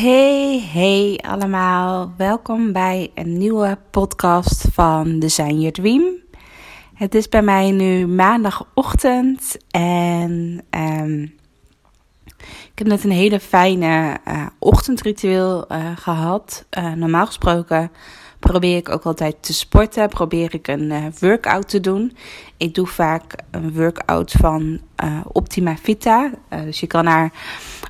Hey, 0.00 0.68
hey 0.72 1.20
allemaal. 1.30 2.12
Welkom 2.16 2.72
bij 2.72 3.10
een 3.14 3.38
nieuwe 3.38 3.78
podcast 3.90 4.64
van 4.72 5.18
Design 5.18 5.54
Your 5.54 5.72
Dream. 5.72 6.02
Het 6.94 7.14
is 7.14 7.28
bij 7.28 7.42
mij 7.42 7.70
nu 7.70 8.06
maandagochtend 8.06 9.56
en 9.70 10.64
ehm, 10.70 11.22
ik 12.72 12.72
heb 12.74 12.86
net 12.86 13.04
een 13.04 13.10
hele 13.10 13.40
fijne 13.40 14.18
uh, 14.28 14.46
ochtendritueel 14.58 15.72
uh, 15.72 15.96
gehad. 15.96 16.66
Uh, 16.78 16.92
normaal 16.92 17.26
gesproken 17.26 17.90
probeer 18.38 18.76
ik 18.76 18.88
ook 18.88 19.04
altijd 19.04 19.36
te 19.40 19.52
sporten, 19.52 20.08
probeer 20.08 20.54
ik 20.54 20.68
een 20.68 21.14
workout 21.20 21.68
te 21.68 21.80
doen. 21.80 22.16
Ik 22.56 22.74
doe 22.74 22.86
vaak 22.86 23.34
een 23.50 23.72
workout 23.72 24.32
van 24.32 24.80
Optima 25.32 25.76
Vita. 25.76 26.30
dus 26.64 26.80
je 26.80 26.86
kan 26.86 27.04
naar, 27.04 27.32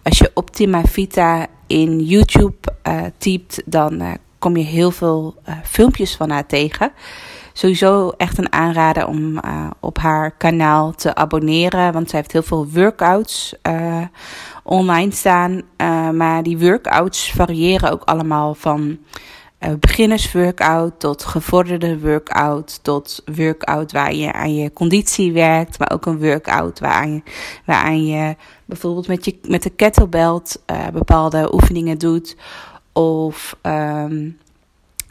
als 0.02 0.18
je 0.18 0.30
Optima 0.34 0.82
Vita 0.82 1.46
in 1.66 2.00
YouTube 2.00 2.72
typt, 3.18 3.62
dan 3.64 4.18
kom 4.38 4.56
je 4.56 4.64
heel 4.64 4.90
veel 4.90 5.34
filmpjes 5.64 6.16
van 6.16 6.30
haar 6.30 6.46
tegen 6.46 6.92
sowieso 7.52 8.12
echt 8.16 8.38
een 8.38 8.52
aanrader 8.52 9.06
om 9.06 9.40
op 9.80 9.98
haar 9.98 10.30
kanaal 10.30 10.92
te 10.92 11.14
abonneren. 11.14 11.92
Want 11.92 12.10
zij 12.10 12.18
heeft 12.18 12.32
heel 12.32 12.42
veel 12.42 12.68
workouts 12.68 13.54
online 14.62 15.12
staan. 15.12 15.62
Maar 16.16 16.42
die 16.42 16.58
workouts 16.58 17.30
variëren 17.30 17.92
ook 17.92 18.02
allemaal 18.04 18.54
van 18.54 18.98
beginnersworkout 19.80 21.00
tot 21.00 21.24
gevorderde 21.24 21.98
workout. 21.98 22.78
Tot 22.82 23.22
workout 23.34 23.92
waar 23.92 24.14
je 24.14 24.32
aan 24.32 24.54
je 24.54 24.72
conditie 24.72 25.32
werkt. 25.32 25.78
Maar 25.78 25.90
ook 25.92 26.06
een 26.06 26.18
workout 26.18 26.80
waaraan 26.80 27.12
je, 27.12 27.22
waaraan 27.64 28.06
je 28.06 28.36
bijvoorbeeld 28.64 29.08
met, 29.08 29.24
je, 29.24 29.38
met 29.48 29.62
de 29.62 29.70
kettlebelt 29.70 30.62
bepaalde 30.92 31.54
oefeningen 31.54 31.98
doet. 31.98 32.36
Of... 32.92 33.56
Um, 33.62 34.38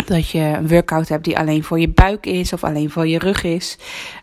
dat 0.05 0.29
je 0.29 0.39
een 0.39 0.67
workout 0.67 1.09
hebt 1.09 1.23
die 1.23 1.37
alleen 1.37 1.63
voor 1.63 1.79
je 1.79 1.89
buik 1.89 2.25
is 2.25 2.53
of 2.53 2.63
alleen 2.63 2.89
voor 2.89 3.07
je 3.07 3.19
rug 3.19 3.43
is. 3.43 3.77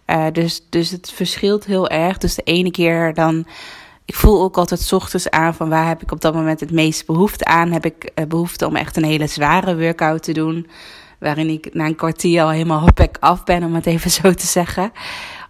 Uh, 0.07 0.27
dus, 0.33 0.67
dus 0.71 0.91
het 0.91 1.13
verschilt 1.15 1.65
heel 1.65 1.89
erg. 1.89 2.19
Dus 2.19 2.35
de 2.35 2.43
ene 2.43 2.71
keer 2.71 3.15
dan. 3.15 3.47
Ik 4.05 4.15
voel 4.15 4.43
ook 4.43 4.57
altijd 4.57 4.93
ochtends 4.93 5.31
aan 5.31 5.55
van 5.55 5.69
waar 5.69 5.89
heb 5.89 6.03
ik 6.03 6.13
op 6.13 6.21
dat 6.21 6.35
moment 6.35 6.61
het 6.61 6.71
meeste 6.71 7.05
behoefte 7.05 7.45
aan. 7.45 7.73
Heb 7.73 7.85
ik 7.85 8.11
uh, 8.15 8.27
behoefte 8.27 8.67
om 8.67 8.77
echt 8.77 8.97
een 8.97 9.05
hele 9.05 9.27
zware 9.27 9.77
workout 9.77 10.23
te 10.23 10.33
doen. 10.33 10.67
Waarin 11.19 11.49
ik 11.49 11.75
na 11.75 11.87
een 11.87 11.97
kwartier 11.97 12.43
al 12.43 12.51
helemaal 12.51 12.81
hopek 12.81 13.17
af 13.21 13.45
ben, 13.45 13.65
om 13.65 13.75
het 13.75 13.87
even 13.87 14.11
zo 14.11 14.33
te 14.33 14.47
zeggen. 14.47 14.93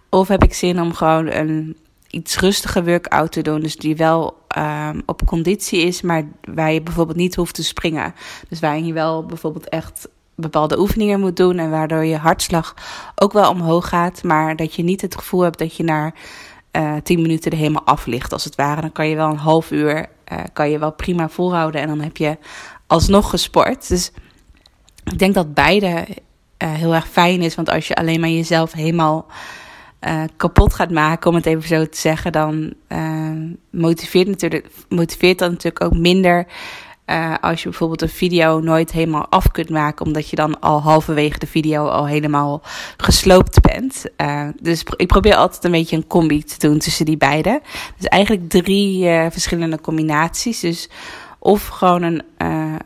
Of 0.09 0.27
heb 0.27 0.43
ik 0.43 0.53
zin 0.53 0.81
om 0.81 0.93
gewoon 0.93 1.27
een 1.27 1.77
iets 2.09 2.39
rustige 2.39 2.83
workout 2.83 3.31
te 3.31 3.41
doen. 3.41 3.59
Dus 3.59 3.75
die 3.75 3.95
wel 3.95 4.37
um, 4.57 5.01
op 5.05 5.25
conditie 5.25 5.81
is, 5.81 6.01
maar 6.01 6.23
waar 6.53 6.71
je 6.71 6.81
bijvoorbeeld 6.81 7.17
niet 7.17 7.35
hoeft 7.35 7.55
te 7.55 7.63
springen. 7.63 8.13
Dus 8.49 8.59
waarin 8.59 8.85
je 8.85 8.93
wel 8.93 9.25
bijvoorbeeld 9.25 9.69
echt 9.69 10.07
bepaalde 10.35 10.79
oefeningen 10.79 11.19
moet 11.19 11.37
doen 11.37 11.57
en 11.57 11.69
waardoor 11.69 12.05
je 12.05 12.17
hartslag 12.17 12.73
ook 13.15 13.33
wel 13.33 13.49
omhoog 13.49 13.89
gaat, 13.89 14.23
maar 14.23 14.55
dat 14.55 14.73
je 14.73 14.83
niet 14.83 15.01
het 15.01 15.15
gevoel 15.15 15.41
hebt 15.41 15.57
dat 15.57 15.75
je 15.75 15.83
na 15.83 16.13
uh, 16.77 16.95
10 17.03 17.21
minuten 17.21 17.51
er 17.51 17.57
helemaal 17.57 17.85
af 17.85 18.05
ligt, 18.05 18.33
als 18.33 18.43
het 18.43 18.55
ware. 18.55 18.81
Dan 18.81 18.91
kan 18.91 19.07
je 19.07 19.15
wel 19.15 19.29
een 19.29 19.37
half 19.37 19.71
uur 19.71 20.05
uh, 20.31 20.39
kan 20.53 20.69
je 20.69 20.79
wel 20.79 20.91
prima 20.91 21.29
volhouden 21.29 21.81
en 21.81 21.87
dan 21.87 21.99
heb 22.01 22.17
je 22.17 22.37
alsnog 22.87 23.29
gesport. 23.29 23.87
Dus 23.87 24.11
ik 25.03 25.19
denk 25.19 25.33
dat 25.33 25.53
beide 25.53 25.87
uh, 25.87 26.73
heel 26.73 26.93
erg 26.93 27.07
fijn 27.07 27.41
is, 27.41 27.55
want 27.55 27.69
als 27.69 27.87
je 27.87 27.95
alleen 27.95 28.19
maar 28.19 28.29
jezelf 28.29 28.71
helemaal 28.71 29.25
kapot 30.37 30.73
gaat 30.73 30.91
maken, 30.91 31.29
om 31.29 31.35
het 31.35 31.45
even 31.45 31.67
zo 31.67 31.85
te 31.85 31.97
zeggen, 31.97 32.31
dan 32.31 32.73
motiveert, 33.69 34.27
natuurlijk, 34.27 34.67
motiveert 34.89 35.39
dat 35.39 35.49
natuurlijk 35.49 35.83
ook 35.83 35.97
minder. 35.97 36.47
Uh, 37.05 37.35
als 37.41 37.63
je 37.63 37.69
bijvoorbeeld 37.69 38.01
een 38.01 38.09
video 38.09 38.59
nooit 38.59 38.91
helemaal 38.91 39.27
af 39.29 39.51
kunt 39.51 39.69
maken, 39.69 40.05
omdat 40.05 40.29
je 40.29 40.35
dan 40.35 40.59
al 40.59 40.81
halverwege 40.81 41.39
de 41.39 41.47
video 41.47 41.87
al 41.87 42.07
helemaal 42.07 42.61
gesloopt 42.97 43.61
bent. 43.61 44.05
Uh, 44.17 44.47
dus 44.61 44.83
ik 44.95 45.07
probeer 45.07 45.35
altijd 45.35 45.63
een 45.63 45.71
beetje 45.71 45.95
een 45.95 46.07
combi 46.07 46.43
te 46.43 46.67
doen 46.67 46.79
tussen 46.79 47.05
die 47.05 47.17
beide. 47.17 47.61
Dus 47.97 48.07
eigenlijk 48.07 48.49
drie 48.49 49.05
uh, 49.05 49.25
verschillende 49.29 49.81
combinaties. 49.81 50.59
Dus 50.59 50.89
of 51.39 51.67
gewoon 51.67 52.01
een, 52.01 52.23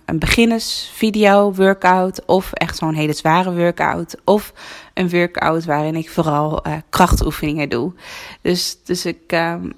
een 0.05 0.19
beginnersvideo, 0.19 1.53
workout. 1.53 2.25
Of 2.25 2.53
echt 2.53 2.78
zo'n 2.78 2.94
hele 2.94 3.13
zware 3.13 3.53
workout. 3.53 4.16
Of 4.23 4.53
een 4.94 5.09
workout 5.09 5.66
waarin 5.66 5.95
ik 5.95 6.09
vooral 6.09 6.63
krachtoefeningen 6.89 7.69
doe. 7.69 7.94
Dus, 8.41 8.78
dus 8.84 9.05
ik, 9.05 9.31
um, 9.31 9.73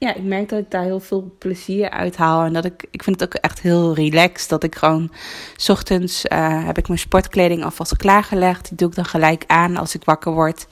ja, 0.00 0.14
ik 0.14 0.22
merk 0.22 0.48
dat 0.48 0.58
ik 0.58 0.70
daar 0.70 0.82
heel 0.82 1.00
veel 1.00 1.34
plezier 1.38 1.90
uit 1.90 2.16
haal. 2.16 2.44
En 2.44 2.52
dat 2.52 2.64
ik, 2.64 2.86
ik 2.90 3.02
vind 3.02 3.20
het 3.20 3.28
ook 3.28 3.42
echt 3.42 3.60
heel 3.60 3.94
relaxed. 3.94 4.48
Dat 4.48 4.62
ik 4.62 4.74
gewoon, 4.74 5.10
s 5.56 5.68
ochtends 5.68 6.24
uh, 6.24 6.66
heb 6.66 6.78
ik 6.78 6.88
mijn 6.88 7.00
sportkleding 7.00 7.64
alvast 7.64 7.96
klaargelegd. 7.96 8.68
Die 8.68 8.76
doe 8.76 8.88
ik 8.88 8.94
dan 8.94 9.04
gelijk 9.04 9.44
aan 9.46 9.76
als 9.76 9.94
ik 9.94 10.04
wakker 10.04 10.32
word. 10.32 10.66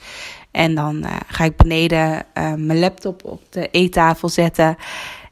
En 0.51 0.75
dan 0.75 0.97
uh, 0.97 1.17
ga 1.27 1.45
ik 1.45 1.57
beneden 1.57 2.11
uh, 2.11 2.55
mijn 2.55 2.79
laptop 2.79 3.25
op 3.25 3.43
de 3.51 3.69
eettafel 3.71 4.29
zetten. 4.29 4.77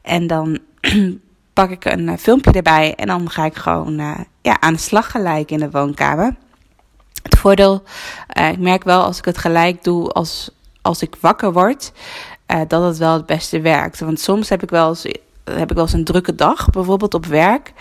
En 0.01 0.27
dan 0.27 0.59
pak 1.53 1.69
ik 1.69 1.85
een 1.85 2.17
filmpje 2.17 2.51
erbij. 2.51 2.95
En 2.95 3.07
dan 3.07 3.29
ga 3.29 3.45
ik 3.45 3.55
gewoon 3.55 4.25
ja, 4.41 4.59
aan 4.59 4.73
de 4.73 4.79
slag 4.79 5.11
gelijk 5.11 5.51
in 5.51 5.59
de 5.59 5.71
woonkamer. 5.71 6.35
Het 7.23 7.37
voordeel, 7.37 7.83
ik 8.51 8.59
merk 8.59 8.83
wel 8.83 9.03
als 9.03 9.17
ik 9.17 9.25
het 9.25 9.37
gelijk 9.37 9.83
doe 9.83 10.09
als, 10.09 10.51
als 10.81 11.01
ik 11.01 11.15
wakker 11.19 11.53
word, 11.53 11.91
dat 12.67 12.83
het 12.83 12.97
wel 12.97 13.13
het 13.13 13.25
beste 13.25 13.61
werkt. 13.61 13.99
Want 13.99 14.19
soms 14.19 14.49
heb 14.49 14.63
ik 14.63 14.69
wel 14.69 14.89
eens, 14.89 15.03
heb 15.43 15.69
ik 15.69 15.75
wel 15.75 15.83
eens 15.83 15.93
een 15.93 16.03
drukke 16.03 16.35
dag, 16.35 16.69
bijvoorbeeld 16.69 17.13
op 17.13 17.25
werk. 17.25 17.73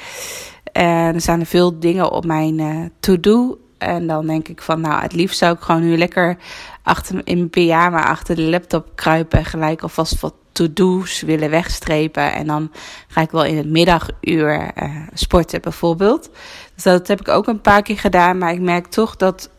En 0.73 1.15
er 1.15 1.21
staan 1.21 1.41
er 1.41 1.47
veel 1.47 1.79
dingen 1.79 2.11
op 2.11 2.25
mijn 2.25 2.93
to-do. 3.01 3.59
En 3.79 4.07
dan 4.07 4.27
denk 4.27 4.49
ik 4.49 4.63
van, 4.63 4.81
nou, 4.81 5.03
het 5.03 5.13
liefst 5.13 5.39
zou 5.39 5.55
ik 5.55 5.61
gewoon 5.61 5.81
nu 5.83 5.97
lekker 5.97 6.37
achter, 6.83 7.21
in 7.25 7.51
pyjama 7.51 8.05
achter 8.05 8.37
de 8.37 8.43
laptop 8.43 8.89
kruipen. 8.95 9.39
En 9.39 9.45
gelijk 9.45 9.83
alvast 9.83 10.21
wat 10.21 10.35
to-do's 10.53 11.21
willen 11.21 11.51
wegstrepen. 11.51 12.33
En 12.33 12.47
dan 12.47 12.73
ga 13.09 13.21
ik 13.21 13.31
wel 13.31 13.45
in 13.45 13.57
het 13.57 13.69
middaguur 13.69 14.71
uh, 14.83 14.97
sporten 15.13 15.61
bijvoorbeeld. 15.61 16.31
Dus 16.75 16.83
dat 16.83 17.09
heb 17.09 17.21
ik 17.21 17.29
ook 17.29 17.47
een 17.47 17.61
paar 17.61 17.83
keer 17.83 17.99
gedaan. 17.99 18.39
Maar 18.39 18.53
ik 18.53 18.61
merk 18.61 18.87
toch 18.87 19.17
dat, 19.17 19.51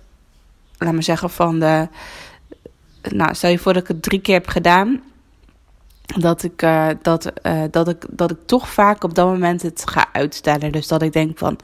laat 0.77 0.93
me 0.93 1.01
zeggen, 1.01 1.29
van 1.29 1.59
de... 1.59 1.87
Nou, 3.09 3.35
stel 3.35 3.49
je 3.49 3.59
voor 3.59 3.73
dat 3.73 3.81
ik 3.81 3.87
het 3.87 4.01
drie 4.01 4.21
keer 4.21 4.33
heb 4.33 4.47
gedaan. 4.47 5.01
Dat 6.17 6.43
ik, 6.43 6.61
uh, 6.61 6.87
dat, 7.01 7.31
uh, 7.43 7.61
dat, 7.71 7.87
ik, 7.87 8.05
dat 8.09 8.31
ik 8.31 8.37
toch 8.45 8.69
vaak 8.69 9.03
op 9.03 9.15
dat 9.15 9.27
moment 9.27 9.61
het 9.61 9.83
ga 9.89 10.05
uitstellen. 10.11 10.71
Dus 10.71 10.87
dat 10.87 11.01
ik 11.01 11.13
denk 11.13 11.37
van... 11.37 11.59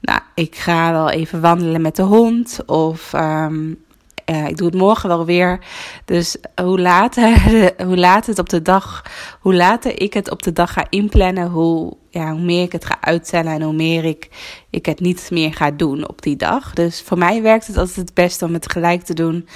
Nou, 0.00 0.20
ik 0.34 0.56
ga 0.56 0.92
wel 0.92 1.10
even 1.10 1.40
wandelen 1.40 1.80
met 1.80 1.96
de 1.96 2.02
hond. 2.02 2.60
Of 2.66 3.12
um, 3.12 3.84
uh, 4.30 4.48
ik 4.48 4.56
doe 4.56 4.66
het 4.66 4.76
morgen 4.76 5.08
wel 5.08 5.24
weer. 5.24 5.58
Dus 6.04 6.36
hoe 6.62 6.80
later, 6.80 7.42
hoe 7.86 7.96
later 7.96 8.30
het 8.30 8.38
op 8.38 8.48
de 8.48 8.62
dag, 8.62 9.04
hoe 9.40 9.54
later 9.54 10.00
ik 10.00 10.14
het 10.14 10.30
op 10.30 10.42
de 10.42 10.52
dag 10.52 10.72
ga 10.72 10.86
inplannen, 10.88 11.48
hoe, 11.48 11.96
ja, 12.10 12.32
hoe 12.32 12.40
meer 12.40 12.62
ik 12.62 12.72
het 12.72 12.84
ga 12.84 12.96
uitstellen 13.00 13.52
en 13.52 13.62
hoe 13.62 13.72
meer 13.72 14.04
ik, 14.04 14.28
ik 14.70 14.86
het 14.86 15.00
niet 15.00 15.28
meer 15.30 15.54
ga 15.54 15.70
doen 15.70 16.08
op 16.08 16.22
die 16.22 16.36
dag. 16.36 16.72
Dus 16.72 17.02
voor 17.02 17.18
mij 17.18 17.42
werkt 17.42 17.66
het 17.66 17.76
altijd 17.76 17.96
het 17.96 18.14
beste 18.14 18.44
om 18.44 18.52
het 18.52 18.70
gelijk 18.72 19.02
te 19.02 19.14
doen 19.14 19.48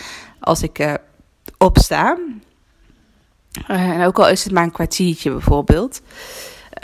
als 0.45 0.63
ik 0.63 0.79
uh, 0.79 0.95
opsta. 1.59 2.19
Uh, 3.71 3.91
en 3.91 4.07
ook 4.07 4.19
al 4.19 4.29
is 4.29 4.45
het 4.45 4.53
maar 4.53 4.63
een 4.63 4.73
kwartiertje 4.73 5.31
bijvoorbeeld. 5.31 6.03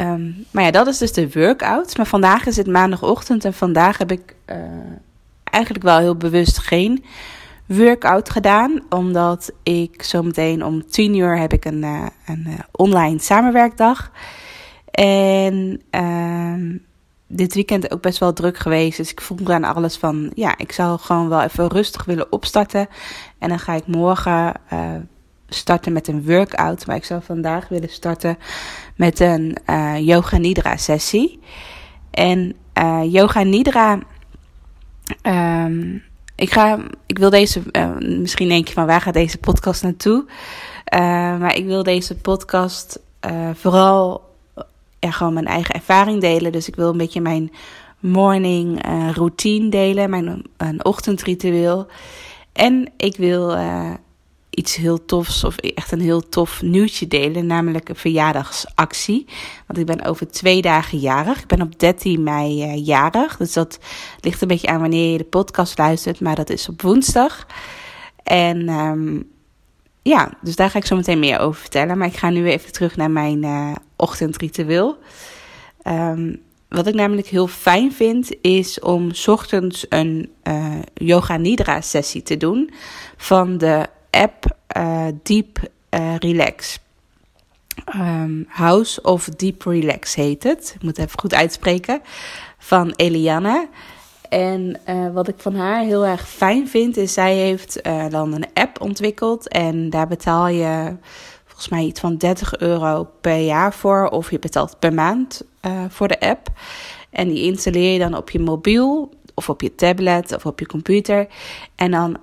Um, 0.01 0.45
maar 0.51 0.65
ja, 0.65 0.71
dat 0.71 0.87
is 0.87 0.99
dus 0.99 1.13
de 1.13 1.31
workout. 1.33 1.97
Maar 1.97 2.07
vandaag 2.07 2.47
is 2.47 2.57
het 2.57 2.67
maandagochtend 2.67 3.45
en 3.45 3.55
vandaag 3.55 3.99
heb 3.99 4.13
ik 4.13 4.35
uh, 4.47 4.57
eigenlijk 5.45 5.85
wel 5.85 5.99
heel 5.99 6.17
bewust 6.17 6.59
geen 6.59 7.05
workout 7.67 8.31
gedaan. 8.31 8.83
Omdat 8.89 9.53
ik 9.63 10.03
zometeen 10.03 10.65
om 10.65 10.87
10 10.87 11.15
uur 11.15 11.39
heb 11.39 11.53
ik 11.53 11.65
een, 11.65 11.83
een 12.27 12.47
online 12.71 13.19
samenwerkdag. 13.19 14.11
En 14.91 15.81
uh, 15.91 16.81
dit 17.33 17.55
weekend 17.55 17.93
ook 17.93 18.03
best 18.03 18.19
wel 18.19 18.33
druk 18.33 18.59
geweest. 18.59 18.97
Dus 18.97 19.11
ik 19.11 19.21
voel 19.21 19.49
aan 19.49 19.65
alles 19.65 19.97
van, 19.97 20.31
ja, 20.35 20.59
ik 20.59 20.73
zou 20.73 20.99
gewoon 20.99 21.29
wel 21.29 21.43
even 21.43 21.69
rustig 21.69 22.05
willen 22.05 22.33
opstarten. 22.33 22.89
En 23.39 23.49
dan 23.49 23.59
ga 23.59 23.75
ik 23.75 23.87
morgen 23.87 24.55
uh, 24.73 24.95
starten 25.49 25.93
met 25.93 26.09
een 26.09 26.25
workout. 26.25 26.87
Maar 26.87 26.97
ik 26.97 27.05
zou 27.05 27.23
vandaag 27.23 27.69
willen 27.69 27.89
starten 27.89 28.39
met 28.97 29.21
een 29.21 29.57
uh, 29.67 29.99
yoga 29.99 30.37
nidra 30.37 30.77
sessie. 30.77 31.41
En 32.11 32.55
uh, 32.75 33.01
yoga 33.13 33.43
nidra. 33.43 33.99
Um, 35.23 36.03
ik, 36.37 36.53
ga, 36.53 36.79
ik 37.07 37.19
wil 37.19 37.31
deze, 37.31 37.63
misschien 37.99 38.49
denk 38.49 38.69
je 38.69 38.75
van 38.75 38.87
waar 38.87 39.01
gaat 39.01 39.15
deze 39.15 39.39
podcast 39.39 39.83
naartoe? 39.83 40.25
maar 41.39 41.57
ik 41.57 41.67
wil 41.67 41.83
deze 41.83 42.17
podcast 42.17 43.01
vooral 43.55 44.30
ja, 45.01 45.11
gewoon 45.11 45.33
mijn 45.33 45.47
eigen 45.47 45.75
ervaring 45.75 46.21
delen. 46.21 46.53
Dus 46.53 46.69
ik 46.69 46.77
wil 46.77 46.89
een 46.89 46.97
beetje 46.97 47.21
mijn 47.21 47.53
morning 47.99 48.87
routine 49.15 49.69
delen, 49.69 50.11
mijn 50.11 50.45
een 50.57 50.85
ochtendritueel. 50.85 51.87
En 52.53 52.93
ik 52.97 53.17
wil 53.17 53.57
iets 54.51 54.77
heel 54.77 55.05
tofs 55.05 55.45
of 55.45 55.57
echt 55.57 55.93
een 55.93 56.01
heel 56.01 56.29
tof 56.29 56.63
nieuwtje 56.63 57.09
delen, 57.09 57.47
namelijk 57.47 57.89
een 57.89 57.97
verjaardagsactie. 57.97 59.27
Want 59.67 59.79
ik 59.79 59.87
ben 59.87 60.05
over 60.05 60.29
twee 60.29 60.63
dagen 60.63 60.99
jarig. 60.99 61.41
Ik 61.41 61.47
ben 61.47 61.63
op 61.63 61.79
13 61.79 62.23
mei 62.23 62.65
uh, 62.65 62.87
jarig, 62.87 63.37
dus 63.37 63.53
dat 63.53 63.79
ligt 64.21 64.43
een 64.43 64.49
beetje 64.49 64.69
aan 64.69 64.81
wanneer 64.81 65.13
je 65.13 65.19
de 65.19 65.25
podcast 65.25 65.79
luistert, 65.79 66.21
maar 66.21 66.35
dat 66.35 66.51
is 66.51 66.69
op 66.69 66.83
woensdag. 66.83 67.47
En 68.23 68.69
um, 68.69 69.31
ja, 70.03 70.33
dus 70.41 70.57
daar 70.57 70.71
ga 70.71 70.79
ik 70.79 70.87
zo 70.87 70.97
meteen 70.97 71.19
meer 71.19 71.39
over 71.39 71.61
vertellen. 71.61 71.99
Maar 71.99 72.09
ik 72.09 72.17
ga 72.17 72.31
nu 72.31 72.49
even 72.49 72.73
terug 72.73 72.97
naar 72.97 73.11
mijn 73.11 73.43
uh, 73.43 73.75
ochtendritueel. 73.97 74.99
Um, 75.85 76.43
wat 76.69 76.87
ik 76.87 76.95
namelijk 76.95 77.27
heel 77.27 77.47
fijn 77.47 77.93
vind, 77.93 78.35
is 78.41 78.81
om 78.81 79.11
ochtends 79.27 79.87
een 79.89 80.31
uh, 80.45 80.79
yoga 80.95 81.37
nidra 81.37 81.81
sessie 81.81 82.23
te 82.23 82.37
doen 82.37 82.71
van 83.17 83.59
de 83.59 83.87
app 84.11 84.57
uh, 84.77 85.07
Deep 85.23 85.59
Relax. 86.19 86.79
Um, 87.97 88.47
House 88.49 89.03
of 89.03 89.25
Deep 89.25 89.63
Relax 89.63 90.15
heet 90.15 90.43
het. 90.43 90.73
Ik 90.75 90.83
moet 90.83 90.97
het 90.97 91.07
even 91.07 91.21
goed 91.21 91.35
uitspreken. 91.35 92.01
Van 92.59 92.93
Eliana. 92.97 93.69
En 94.31 94.77
uh, 94.89 95.13
wat 95.13 95.29
ik 95.29 95.35
van 95.37 95.55
haar 95.55 95.83
heel 95.83 96.07
erg 96.07 96.29
fijn 96.29 96.69
vind, 96.69 96.97
is 96.97 97.13
zij 97.13 97.35
heeft 97.35 97.81
dan 98.11 98.33
een 98.33 98.47
app 98.55 98.81
ontwikkeld. 98.81 99.49
En 99.49 99.91
daar 99.91 100.07
betaal 100.07 100.49
je 100.49 100.97
volgens 101.45 101.69
mij 101.69 101.85
iets 101.85 102.01
van 102.01 102.17
30 102.17 102.59
euro 102.59 103.09
per 103.21 103.39
jaar 103.39 103.75
voor. 103.75 104.09
Of 104.09 104.31
je 104.31 104.39
betaalt 104.39 104.79
per 104.79 104.95
maand 104.95 105.43
voor 105.89 106.09
de 106.09 106.21
app. 106.21 106.49
En 107.11 107.29
die 107.29 107.43
installeer 107.43 107.93
je 107.93 107.99
dan 107.99 108.17
op 108.17 108.31
je 108.31 108.39
mobiel 108.39 109.11
of 109.35 109.49
op 109.49 109.63
je 109.63 109.75
tablet 109.75 110.35
of 110.35 110.47
op 110.47 110.59
je 110.59 110.67
computer. 110.67 111.27
En 111.75 111.91
dan 111.91 112.17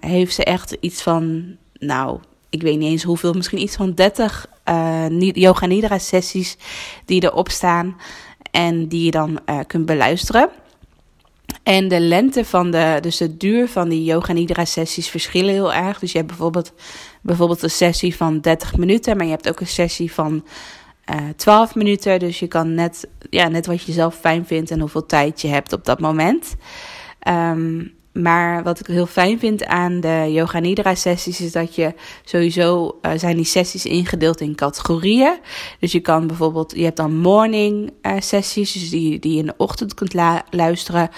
heeft 0.00 0.34
ze 0.34 0.44
echt 0.44 0.76
iets 0.80 1.02
van, 1.02 1.56
nou, 1.78 2.18
ik 2.52 2.62
weet 2.62 2.78
niet 2.78 2.90
eens 2.90 3.02
hoeveel, 3.02 3.32
misschien 3.32 3.60
iets 3.60 3.76
van 3.76 3.94
30 3.94 4.46
uh, 4.68 5.06
eh, 5.06 5.32
yoga 5.32 5.66
nidra 5.66 5.98
sessies 5.98 6.56
die 7.04 7.22
erop 7.24 7.48
staan 7.48 7.96
en 8.50 8.88
die 8.88 9.04
je 9.04 9.10
dan 9.10 9.40
kunt 9.66 9.86
beluisteren. 9.86 10.50
En 11.62 11.88
de 11.88 12.00
lengte 12.00 12.44
van 12.44 12.70
de, 12.70 12.98
dus 13.00 13.16
de 13.16 13.36
duur 13.36 13.68
van 13.68 13.88
die 13.88 14.04
yoga 14.04 14.32
nidra 14.32 14.64
sessies 14.64 15.08
verschillen 15.08 15.52
heel 15.52 15.72
erg. 15.72 15.98
Dus 15.98 16.12
je 16.12 16.18
hebt 16.18 16.30
bijvoorbeeld, 16.30 16.72
bijvoorbeeld 17.20 17.62
een 17.62 17.70
sessie 17.70 18.16
van 18.16 18.40
30 18.40 18.76
minuten, 18.76 19.16
maar 19.16 19.26
je 19.26 19.32
hebt 19.32 19.48
ook 19.48 19.60
een 19.60 19.66
sessie 19.66 20.12
van 20.12 20.44
uh, 21.10 21.16
eh, 21.16 21.34
12 21.36 21.74
minuten. 21.74 22.18
Dus 22.18 22.38
je 22.38 22.46
kan 22.46 22.74
net, 22.74 23.08
ja, 23.30 23.48
net 23.48 23.66
wat 23.66 23.82
je 23.82 23.92
zelf 23.92 24.14
fijn 24.14 24.46
vindt 24.46 24.70
en 24.70 24.80
hoeveel 24.80 25.06
tijd 25.06 25.40
je 25.40 25.48
hebt 25.48 25.72
op 25.72 25.84
dat 25.84 26.00
moment. 26.00 26.54
Um, 27.28 28.00
maar 28.12 28.62
wat 28.62 28.80
ik 28.80 28.86
heel 28.86 29.06
fijn 29.06 29.38
vind 29.38 29.64
aan 29.64 30.00
de 30.00 30.28
Yoga 30.32 30.58
Nidra 30.58 30.94
sessies 30.94 31.40
is 31.40 31.52
dat 31.52 31.74
je 31.74 31.94
sowieso 32.24 32.98
uh, 33.02 33.12
zijn 33.16 33.36
die 33.36 33.44
sessies 33.44 33.86
ingedeeld 33.86 34.40
in 34.40 34.54
categorieën. 34.54 35.38
Dus 35.80 35.92
je 35.92 36.00
kan 36.00 36.26
bijvoorbeeld, 36.26 36.72
je 36.76 36.84
hebt 36.84 36.96
dan 36.96 37.16
morning 37.16 37.92
uh, 38.02 38.12
sessies, 38.18 38.72
dus 38.72 38.90
die, 38.90 39.18
die 39.18 39.32
je 39.32 39.38
in 39.38 39.46
de 39.46 39.54
ochtend 39.56 39.94
kunt 39.94 40.14
luisteren. 40.50 41.10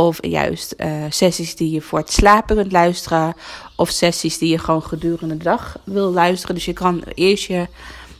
Of 0.00 0.18
juist 0.26 0.74
uh, 0.78 1.04
sessies 1.08 1.56
die 1.56 1.70
je 1.70 1.80
voor 1.80 1.98
het 1.98 2.12
slapen 2.12 2.56
kunt 2.56 2.72
luisteren. 2.72 3.34
Of 3.76 3.90
sessies 3.90 4.38
die 4.38 4.48
je 4.48 4.58
gewoon 4.58 4.82
gedurende 4.82 5.36
de 5.36 5.44
dag 5.44 5.78
wil 5.84 6.12
luisteren. 6.12 6.54
Dus 6.54 6.64
je 6.64 6.72
kan 6.72 7.02
eerst 7.14 7.44
je 7.44 7.66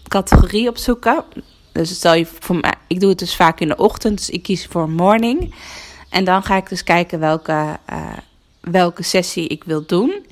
categorie 0.09 0.69
opzoeken. 0.69 1.25
Dus 1.73 1.95
stel 1.95 2.15
je 2.15 2.27
voor 2.41 2.61
ik 2.87 3.01
doe 3.01 3.09
het 3.09 3.19
dus 3.19 3.37
vaak 3.37 3.61
in 3.61 3.69
de 3.69 3.77
ochtend, 3.77 4.19
dus 4.19 4.31
ik 4.31 4.43
kies 4.43 4.67
voor 4.67 4.91
morning. 4.91 5.55
En 6.11 6.25
dan 6.25 6.43
ga 6.43 6.57
ik 6.57 6.69
dus 6.69 6.85
kijken 6.85 7.21
welke, 7.21 7.79
uh, 7.93 8.13
welke 8.61 9.03
sessie 9.03 9.49
ik 9.49 9.65
wil 9.65 9.87
doen. 9.87 10.27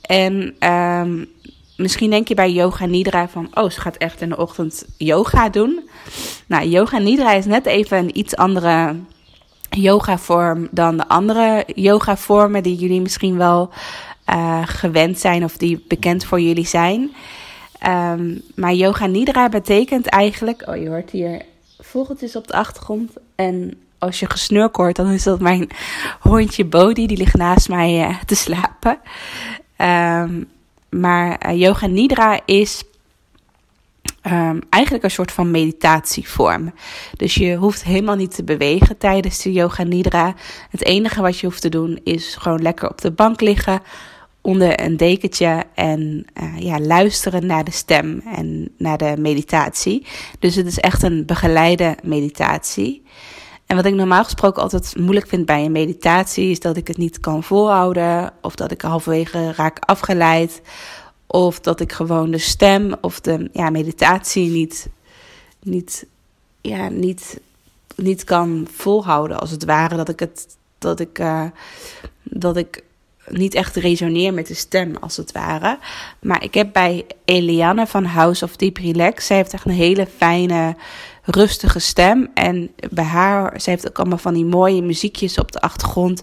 En 0.00 0.54
um, 0.70 1.28
misschien 1.76 2.10
denk 2.10 2.28
je 2.28 2.34
bij 2.34 2.52
yoga 2.52 2.86
nidra 2.86 3.28
van, 3.28 3.48
oh, 3.54 3.70
ze 3.70 3.80
gaat 3.80 3.96
echt 3.96 4.20
in 4.20 4.28
de 4.28 4.36
ochtend 4.36 4.84
yoga 4.96 5.48
doen. 5.48 5.88
Nou, 6.46 6.66
yoga 6.68 6.98
nidra 6.98 7.32
is 7.32 7.46
net 7.46 7.66
even 7.66 7.98
een 7.98 8.18
iets 8.18 8.36
andere 8.36 8.96
yoga 9.74 10.18
vorm 10.18 10.68
dan 10.70 10.96
de 10.96 11.08
andere 11.08 11.64
yoga 11.74 12.16
vormen 12.16 12.62
die 12.62 12.76
jullie 12.76 13.00
misschien 13.00 13.36
wel 13.36 13.70
uh, 14.30 14.62
gewend 14.66 15.18
zijn 15.18 15.44
of 15.44 15.56
die 15.56 15.84
bekend 15.88 16.24
voor 16.24 16.40
jullie 16.40 16.66
zijn. 16.66 17.12
Um, 17.86 18.42
maar 18.54 18.74
yoga 18.74 19.06
nidra 19.06 19.48
betekent 19.48 20.06
eigenlijk. 20.06 20.64
Oh, 20.68 20.76
je 20.76 20.88
hoort 20.88 21.10
hier 21.10 21.42
vogeltjes 21.80 22.36
op 22.36 22.46
de 22.46 22.54
achtergrond. 22.54 23.10
En 23.34 23.74
als 23.98 24.20
je 24.20 24.30
gesnurk 24.30 24.76
hoort, 24.76 24.96
dan 24.96 25.10
is 25.10 25.22
dat 25.22 25.40
mijn 25.40 25.68
hondje 26.20 26.64
Bodhi. 26.64 27.06
Die 27.06 27.16
ligt 27.16 27.36
naast 27.36 27.68
mij 27.68 28.08
uh, 28.08 28.20
te 28.26 28.34
slapen. 28.34 28.98
Um, 29.78 30.48
maar 30.88 31.46
uh, 31.46 31.60
yoga 31.60 31.86
nidra 31.86 32.40
is 32.44 32.82
um, 34.26 34.60
eigenlijk 34.70 35.04
een 35.04 35.10
soort 35.10 35.32
van 35.32 35.50
meditatievorm. 35.50 36.74
Dus 37.16 37.34
je 37.34 37.56
hoeft 37.56 37.84
helemaal 37.84 38.16
niet 38.16 38.34
te 38.34 38.44
bewegen 38.44 38.98
tijdens 38.98 39.42
de 39.42 39.52
yoga 39.52 39.82
nidra. 39.82 40.34
Het 40.70 40.84
enige 40.84 41.22
wat 41.22 41.38
je 41.38 41.46
hoeft 41.46 41.60
te 41.60 41.68
doen 41.68 42.00
is 42.04 42.36
gewoon 42.36 42.62
lekker 42.62 42.90
op 42.90 43.00
de 43.00 43.10
bank 43.10 43.40
liggen 43.40 43.80
onder 44.40 44.80
een 44.80 44.96
dekentje 44.96 45.64
en 45.74 46.26
uh, 46.42 46.58
ja, 46.58 46.80
luisteren 46.80 47.46
naar 47.46 47.64
de 47.64 47.70
stem 47.70 48.22
en 48.36 48.74
naar 48.78 48.98
de 48.98 49.14
meditatie. 49.18 50.06
Dus 50.38 50.54
het 50.54 50.66
is 50.66 50.78
echt 50.78 51.02
een 51.02 51.26
begeleide 51.26 51.96
meditatie. 52.02 53.02
En 53.66 53.76
wat 53.76 53.86
ik 53.86 53.94
normaal 53.94 54.24
gesproken 54.24 54.62
altijd 54.62 54.96
moeilijk 54.98 55.28
vind 55.28 55.46
bij 55.46 55.64
een 55.64 55.72
meditatie, 55.72 56.50
is 56.50 56.60
dat 56.60 56.76
ik 56.76 56.88
het 56.88 56.96
niet 56.96 57.20
kan 57.20 57.42
volhouden, 57.42 58.32
of 58.40 58.54
dat 58.54 58.70
ik 58.70 58.80
halverwege 58.80 59.52
raak 59.52 59.78
afgeleid, 59.78 60.62
of 61.32 61.60
dat 61.60 61.80
ik 61.80 61.92
gewoon 61.92 62.30
de 62.30 62.38
stem 62.38 62.94
of 63.00 63.20
de 63.20 63.48
ja, 63.52 63.70
meditatie 63.70 64.50
niet, 64.50 64.88
niet, 65.62 66.06
ja, 66.60 66.88
niet, 66.88 67.40
niet 67.96 68.24
kan 68.24 68.66
volhouden, 68.72 69.40
als 69.40 69.50
het 69.50 69.64
ware. 69.64 69.96
Dat 69.96 70.08
ik 70.08 70.20
het, 70.20 70.56
dat 70.78 71.00
ik, 71.00 71.18
uh, 71.18 71.44
dat 72.22 72.56
ik 72.56 72.82
niet 73.26 73.54
echt 73.54 73.76
resoneer 73.76 74.34
met 74.34 74.46
de 74.46 74.54
stem, 74.54 74.96
als 75.00 75.16
het 75.16 75.32
ware. 75.32 75.78
Maar 76.20 76.42
ik 76.44 76.54
heb 76.54 76.72
bij 76.72 77.06
Eliane 77.24 77.86
van 77.86 78.04
House 78.04 78.44
of 78.44 78.56
Deep 78.56 78.76
Relax, 78.76 79.26
zij 79.26 79.36
heeft 79.36 79.52
echt 79.52 79.64
een 79.64 79.70
hele 79.70 80.06
fijne, 80.16 80.76
rustige 81.22 81.78
stem. 81.78 82.30
En 82.34 82.70
bij 82.90 83.04
haar, 83.04 83.60
zij 83.60 83.72
heeft 83.72 83.88
ook 83.88 83.98
allemaal 83.98 84.18
van 84.18 84.34
die 84.34 84.44
mooie 84.44 84.82
muziekjes 84.82 85.38
op 85.38 85.52
de 85.52 85.60
achtergrond. 85.60 86.22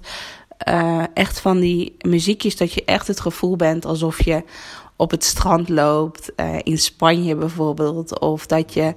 Uh, 0.67 1.03
echt 1.13 1.39
van 1.39 1.59
die 1.59 1.95
muziekjes 2.01 2.57
dat 2.57 2.73
je 2.73 2.83
echt 2.85 3.07
het 3.07 3.19
gevoel 3.19 3.55
bent 3.55 3.85
alsof 3.85 4.25
je 4.25 4.43
op 4.99 5.11
het 5.11 5.23
strand 5.23 5.69
loopt, 5.69 6.31
uh, 6.35 6.55
in 6.63 6.77
Spanje 6.77 7.35
bijvoorbeeld. 7.35 8.19
Of 8.19 8.45
dat 8.45 8.73
je 8.73 8.93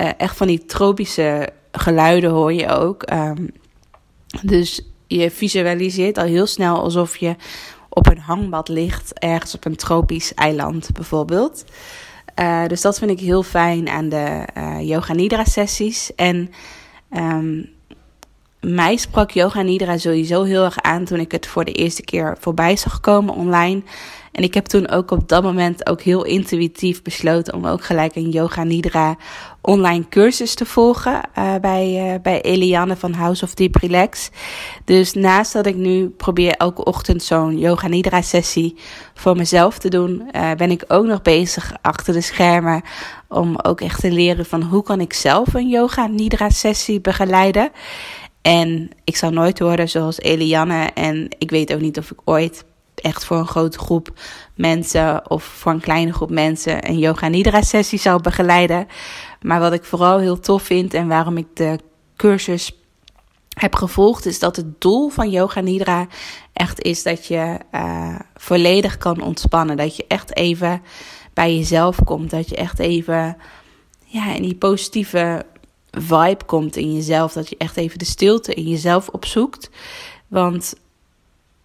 uh, 0.00 0.10
echt 0.16 0.36
van 0.36 0.46
die 0.46 0.64
tropische 0.64 1.48
geluiden 1.72 2.30
hoor 2.30 2.52
je 2.52 2.68
ook. 2.68 3.12
Um, 3.12 3.50
dus 4.42 4.80
je 5.06 5.30
visualiseert 5.30 6.18
al 6.18 6.24
heel 6.24 6.46
snel 6.46 6.82
alsof 6.82 7.16
je 7.16 7.36
op 7.88 8.06
een 8.06 8.18
hangbad 8.18 8.68
ligt, 8.68 9.18
ergens 9.18 9.54
op 9.54 9.64
een 9.64 9.76
tropisch 9.76 10.34
eiland 10.34 10.88
bijvoorbeeld. 10.92 11.64
Uh, 12.40 12.66
dus 12.66 12.80
dat 12.80 12.98
vind 12.98 13.10
ik 13.10 13.20
heel 13.20 13.42
fijn 13.42 13.88
aan 13.88 14.08
de 14.08 14.48
uh, 14.58 14.88
Yoga 14.88 15.12
Nidra 15.12 15.44
sessies. 15.44 16.14
En 16.14 16.50
um, 17.10 17.73
mij 18.64 18.96
sprak 18.96 19.30
Yoga 19.30 19.62
Nidra 19.62 19.98
sowieso 19.98 20.42
heel 20.42 20.64
erg 20.64 20.80
aan 20.80 21.04
toen 21.04 21.20
ik 21.20 21.32
het 21.32 21.46
voor 21.46 21.64
de 21.64 21.72
eerste 21.72 22.02
keer 22.02 22.36
voorbij 22.40 22.76
zag 22.76 23.00
komen 23.00 23.34
online. 23.34 23.82
En 24.32 24.42
ik 24.42 24.54
heb 24.54 24.64
toen 24.64 24.88
ook 24.88 25.10
op 25.10 25.28
dat 25.28 25.42
moment 25.42 25.86
ook 25.86 26.00
heel 26.00 26.24
intuïtief 26.24 27.02
besloten 27.02 27.54
om 27.54 27.66
ook 27.66 27.84
gelijk 27.84 28.16
een 28.16 28.30
Yoga 28.30 28.62
Nidra 28.62 29.16
online 29.60 30.08
cursus 30.08 30.54
te 30.54 30.66
volgen 30.66 31.20
uh, 31.38 31.54
bij, 31.60 32.12
uh, 32.12 32.20
bij 32.22 32.40
Eliane 32.40 32.96
van 32.96 33.12
House 33.12 33.44
of 33.44 33.54
Deep 33.54 33.74
Relax. 33.74 34.30
Dus 34.84 35.12
naast 35.12 35.52
dat 35.52 35.66
ik 35.66 35.76
nu 35.76 36.08
probeer 36.08 36.52
elke 36.52 36.84
ochtend 36.84 37.22
zo'n 37.22 37.58
Yoga 37.58 37.88
Nidra 37.88 38.22
sessie 38.22 38.76
voor 39.14 39.36
mezelf 39.36 39.78
te 39.78 39.88
doen, 39.88 40.28
uh, 40.32 40.52
ben 40.52 40.70
ik 40.70 40.84
ook 40.88 41.04
nog 41.04 41.22
bezig 41.22 41.72
achter 41.82 42.12
de 42.12 42.20
schermen 42.20 42.82
om 43.28 43.56
ook 43.62 43.80
echt 43.80 44.00
te 44.00 44.10
leren 44.10 44.46
van 44.46 44.62
hoe 44.62 44.82
kan 44.82 45.00
ik 45.00 45.12
zelf 45.12 45.54
een 45.54 45.68
Yoga 45.68 46.06
Nidra 46.06 46.50
sessie 46.50 47.00
begeleiden. 47.00 47.70
En 48.44 48.90
ik 49.04 49.16
zal 49.16 49.30
nooit 49.30 49.58
worden 49.58 49.88
zoals 49.88 50.18
Eliane 50.18 50.84
en 50.94 51.28
ik 51.38 51.50
weet 51.50 51.74
ook 51.74 51.80
niet 51.80 51.98
of 51.98 52.10
ik 52.10 52.18
ooit 52.24 52.64
echt 52.94 53.24
voor 53.24 53.36
een 53.36 53.46
grote 53.46 53.78
groep 53.78 54.12
mensen 54.54 55.30
of 55.30 55.44
voor 55.44 55.72
een 55.72 55.80
kleine 55.80 56.12
groep 56.12 56.30
mensen 56.30 56.88
een 56.88 56.98
yoga 56.98 57.28
nidra 57.28 57.62
sessie 57.62 57.98
zou 57.98 58.22
begeleiden. 58.22 58.86
Maar 59.40 59.60
wat 59.60 59.72
ik 59.72 59.84
vooral 59.84 60.18
heel 60.18 60.40
tof 60.40 60.62
vind 60.62 60.94
en 60.94 61.08
waarom 61.08 61.36
ik 61.36 61.46
de 61.54 61.78
cursus 62.16 62.72
heb 63.54 63.74
gevolgd, 63.74 64.26
is 64.26 64.38
dat 64.38 64.56
het 64.56 64.80
doel 64.80 65.08
van 65.08 65.30
Yoga 65.30 65.60
Nidra 65.60 66.06
echt 66.52 66.82
is 66.82 67.02
dat 67.02 67.26
je 67.26 67.58
uh, 67.74 68.18
volledig 68.34 68.98
kan 68.98 69.20
ontspannen. 69.20 69.76
Dat 69.76 69.96
je 69.96 70.04
echt 70.08 70.36
even 70.36 70.82
bij 71.32 71.56
jezelf 71.56 71.98
komt. 72.04 72.30
Dat 72.30 72.48
je 72.48 72.56
echt 72.56 72.78
even 72.78 73.36
ja, 74.04 74.34
in 74.34 74.42
die 74.42 74.54
positieve 74.54 75.46
vibe 75.96 76.44
komt 76.46 76.76
in 76.76 76.94
jezelf. 76.94 77.32
Dat 77.32 77.48
je 77.48 77.56
echt 77.58 77.76
even 77.76 77.98
de 77.98 78.04
stilte 78.04 78.54
in 78.54 78.68
jezelf 78.68 79.08
opzoekt. 79.08 79.70
Want 80.28 80.74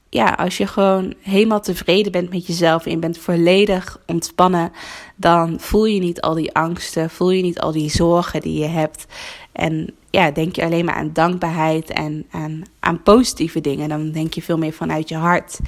ja, 0.10 0.30
als 0.30 0.58
je 0.58 0.68
gewoon 0.68 1.14
helemaal 1.22 1.62
tevreden 1.62 2.12
bent 2.12 2.30
met 2.30 2.48
jezelf 2.48 2.86
en 2.86 2.92
je 2.92 2.98
bent 2.98 3.18
volledig 3.18 4.00
ontspannen, 4.06 4.72
dan 5.16 5.60
voel 5.60 5.86
je 5.86 6.00
niet 6.00 6.22
al 6.22 6.34
die 6.34 6.54
angsten, 6.54 7.10
voel 7.10 7.32
je 7.32 7.42
niet 7.42 7.60
al 7.60 7.72
die 7.72 7.90
zorgen 7.90 8.42
die 8.42 8.60
je 8.60 8.68
hebt. 8.68 9.06
En 9.52 9.96
ja, 10.12 10.32
denk 10.32 10.56
je 10.56 10.64
alleen 10.64 10.86
maar 10.86 10.96
aan 10.96 11.14
dankbaarheid 11.14 11.90
en 11.90 12.26
aan, 12.32 12.62
aan 12.80 13.04
positieve 13.04 13.62
dingen. 13.62 13.90
Dan 13.90 14.12
denk 14.12 14.34
je 14.34 14.42
veel 14.42 14.58
meer 14.58 14.74
vanuit 14.74 15.10
je 15.10 15.16
hart. 15.16 15.60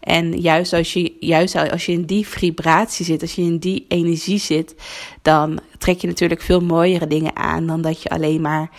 En 0.00 0.40
juist 0.40 0.72
als 0.72 0.92
je, 0.92 1.16
juist 1.20 1.56
als 1.70 1.86
je 1.86 1.92
in 1.92 2.04
die 2.04 2.26
vibratie 2.26 3.04
zit, 3.04 3.22
als 3.22 3.34
je 3.34 3.42
in 3.42 3.58
die 3.58 3.84
energie 3.88 4.38
zit, 4.38 4.74
dan 5.22 5.60
trek 5.78 6.00
je 6.00 6.06
natuurlijk 6.06 6.42
veel 6.42 6.60
mooiere 6.60 7.06
dingen 7.06 7.36
aan 7.36 7.66
dan 7.66 7.80
dat 7.80 8.02
je 8.02 8.08
alleen 8.08 8.40
maar 8.40 8.70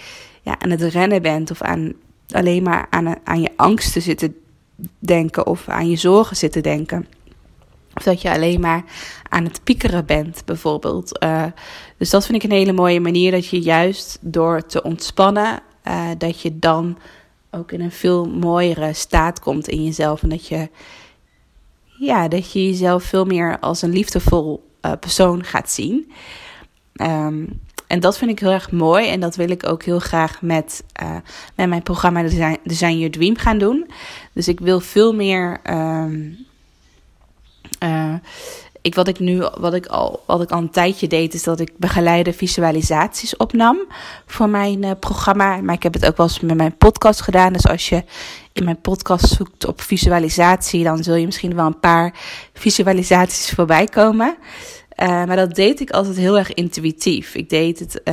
ja, 0.42 0.60
aan 0.60 0.70
het 0.70 0.82
rennen 0.82 1.22
bent 1.22 1.52
of 1.52 1.62
aan, 1.62 1.94
alleen 2.30 2.64
maar 2.64 2.88
aan, 2.90 3.16
aan 3.24 3.42
je 3.42 3.52
angsten 3.56 4.02
zitten 4.02 4.36
denken 5.00 5.48
of 5.48 5.68
aan 5.68 5.90
je 5.90 5.96
zorgen 5.96 6.38
zitten 6.38 6.64
denken. 6.64 7.08
Of 8.00 8.06
dat 8.06 8.22
je 8.22 8.32
alleen 8.32 8.60
maar 8.60 8.84
aan 9.30 9.44
het 9.44 9.64
piekeren 9.64 10.06
bent, 10.06 10.42
bijvoorbeeld. 10.46 11.24
Uh, 11.24 11.46
dus 11.98 12.10
dat 12.10 12.26
vind 12.26 12.44
ik 12.44 12.50
een 12.50 12.58
hele 12.58 12.72
mooie 12.72 13.00
manier. 13.00 13.32
Dat 13.32 13.48
je 13.48 13.62
juist 13.62 14.18
door 14.22 14.66
te 14.66 14.84
ontspannen, 14.84 15.60
uh, 15.88 16.10
dat 16.18 16.42
je 16.42 16.60
dan 16.60 16.98
ook 17.52 17.72
in 17.72 17.82
een 17.82 17.92
veel 17.92 18.26
mooiere 18.26 18.94
staat 18.94 19.40
komt 19.40 19.68
in 19.68 19.84
jezelf. 19.84 20.24
En 20.24 20.30
dat 20.30 20.48
je, 20.48 20.70
ja, 21.98 22.28
dat 22.28 22.52
je 22.52 22.66
jezelf 22.66 23.04
veel 23.04 23.26
meer 23.26 23.60
als 23.60 23.82
een 23.82 23.94
liefdevol 23.94 24.70
uh, 24.82 24.92
persoon 25.00 25.44
gaat 25.44 25.72
zien. 25.72 26.12
Um, 27.02 27.62
en 27.88 28.00
dat 28.00 28.18
vind 28.18 28.32
ik 28.32 28.40
heel 28.40 28.52
erg 28.52 28.72
mooi. 28.72 29.08
En 29.08 29.20
dat 29.20 29.36
wil 29.36 29.50
ik 29.50 29.68
ook 29.68 29.84
heel 29.84 30.00
graag 30.00 30.42
met, 30.42 30.84
met 31.56 31.70
mijn 31.70 31.84
programma 31.84 32.22
Design, 32.22 32.58
Design 32.64 32.96
Your 32.96 33.12
Dream 33.12 33.38
gaan 33.38 33.58
doen. 33.58 33.90
Dus 34.34 34.48
ik 34.48 34.60
wil 34.60 34.80
veel 34.80 35.14
meer. 35.14 35.60
Um, 35.70 36.48
uh, 37.84 38.14
ik, 38.82 38.96
wat 38.96 39.08
ik 39.08 39.20
nu, 39.20 39.44
wat 39.60 39.74
ik, 39.74 39.86
al, 39.86 40.24
wat 40.26 40.42
ik 40.42 40.52
al 40.52 40.58
een 40.58 40.70
tijdje 40.70 41.08
deed, 41.08 41.34
is 41.34 41.44
dat 41.44 41.60
ik 41.60 41.72
begeleide 41.78 42.34
visualisaties 42.34 43.38
opnam 43.38 43.78
voor 44.26 44.50
mijn 44.50 44.84
uh, 44.84 44.92
programma. 45.00 45.62
Maar 45.62 45.76
ik 45.76 45.84
heb 45.84 45.94
het 45.94 46.06
ook 46.06 46.18
wel 46.18 46.26
eens 46.26 46.40
met 46.40 46.58
mijn 46.58 46.78
podcast 46.78 47.22
gedaan. 47.22 47.54
Dus 47.54 47.68
als 47.68 47.90
je 47.90 48.04
in 48.54 48.64
mijn 48.64 48.82
podcast 48.82 49.28
zoekt 49.28 49.66
op 49.66 49.82
visualisatie, 49.82 50.84
dan 50.84 51.04
zul 51.04 51.16
je 51.16 51.26
misschien 51.26 51.56
wel 51.56 51.66
een 51.66 51.80
paar 51.80 52.14
visualisaties 52.54 53.50
voorbij 53.50 53.86
komen. 53.86 54.38
Uh, 55.04 55.08
maar 55.08 55.36
dat 55.36 55.56
deed 55.56 55.80
ik 55.80 55.90
altijd 55.90 56.16
heel 56.16 56.38
erg 56.38 56.54
intuïtief. 56.54 57.36
Ik 57.36 57.50
deed 57.50 57.80
het 57.80 58.04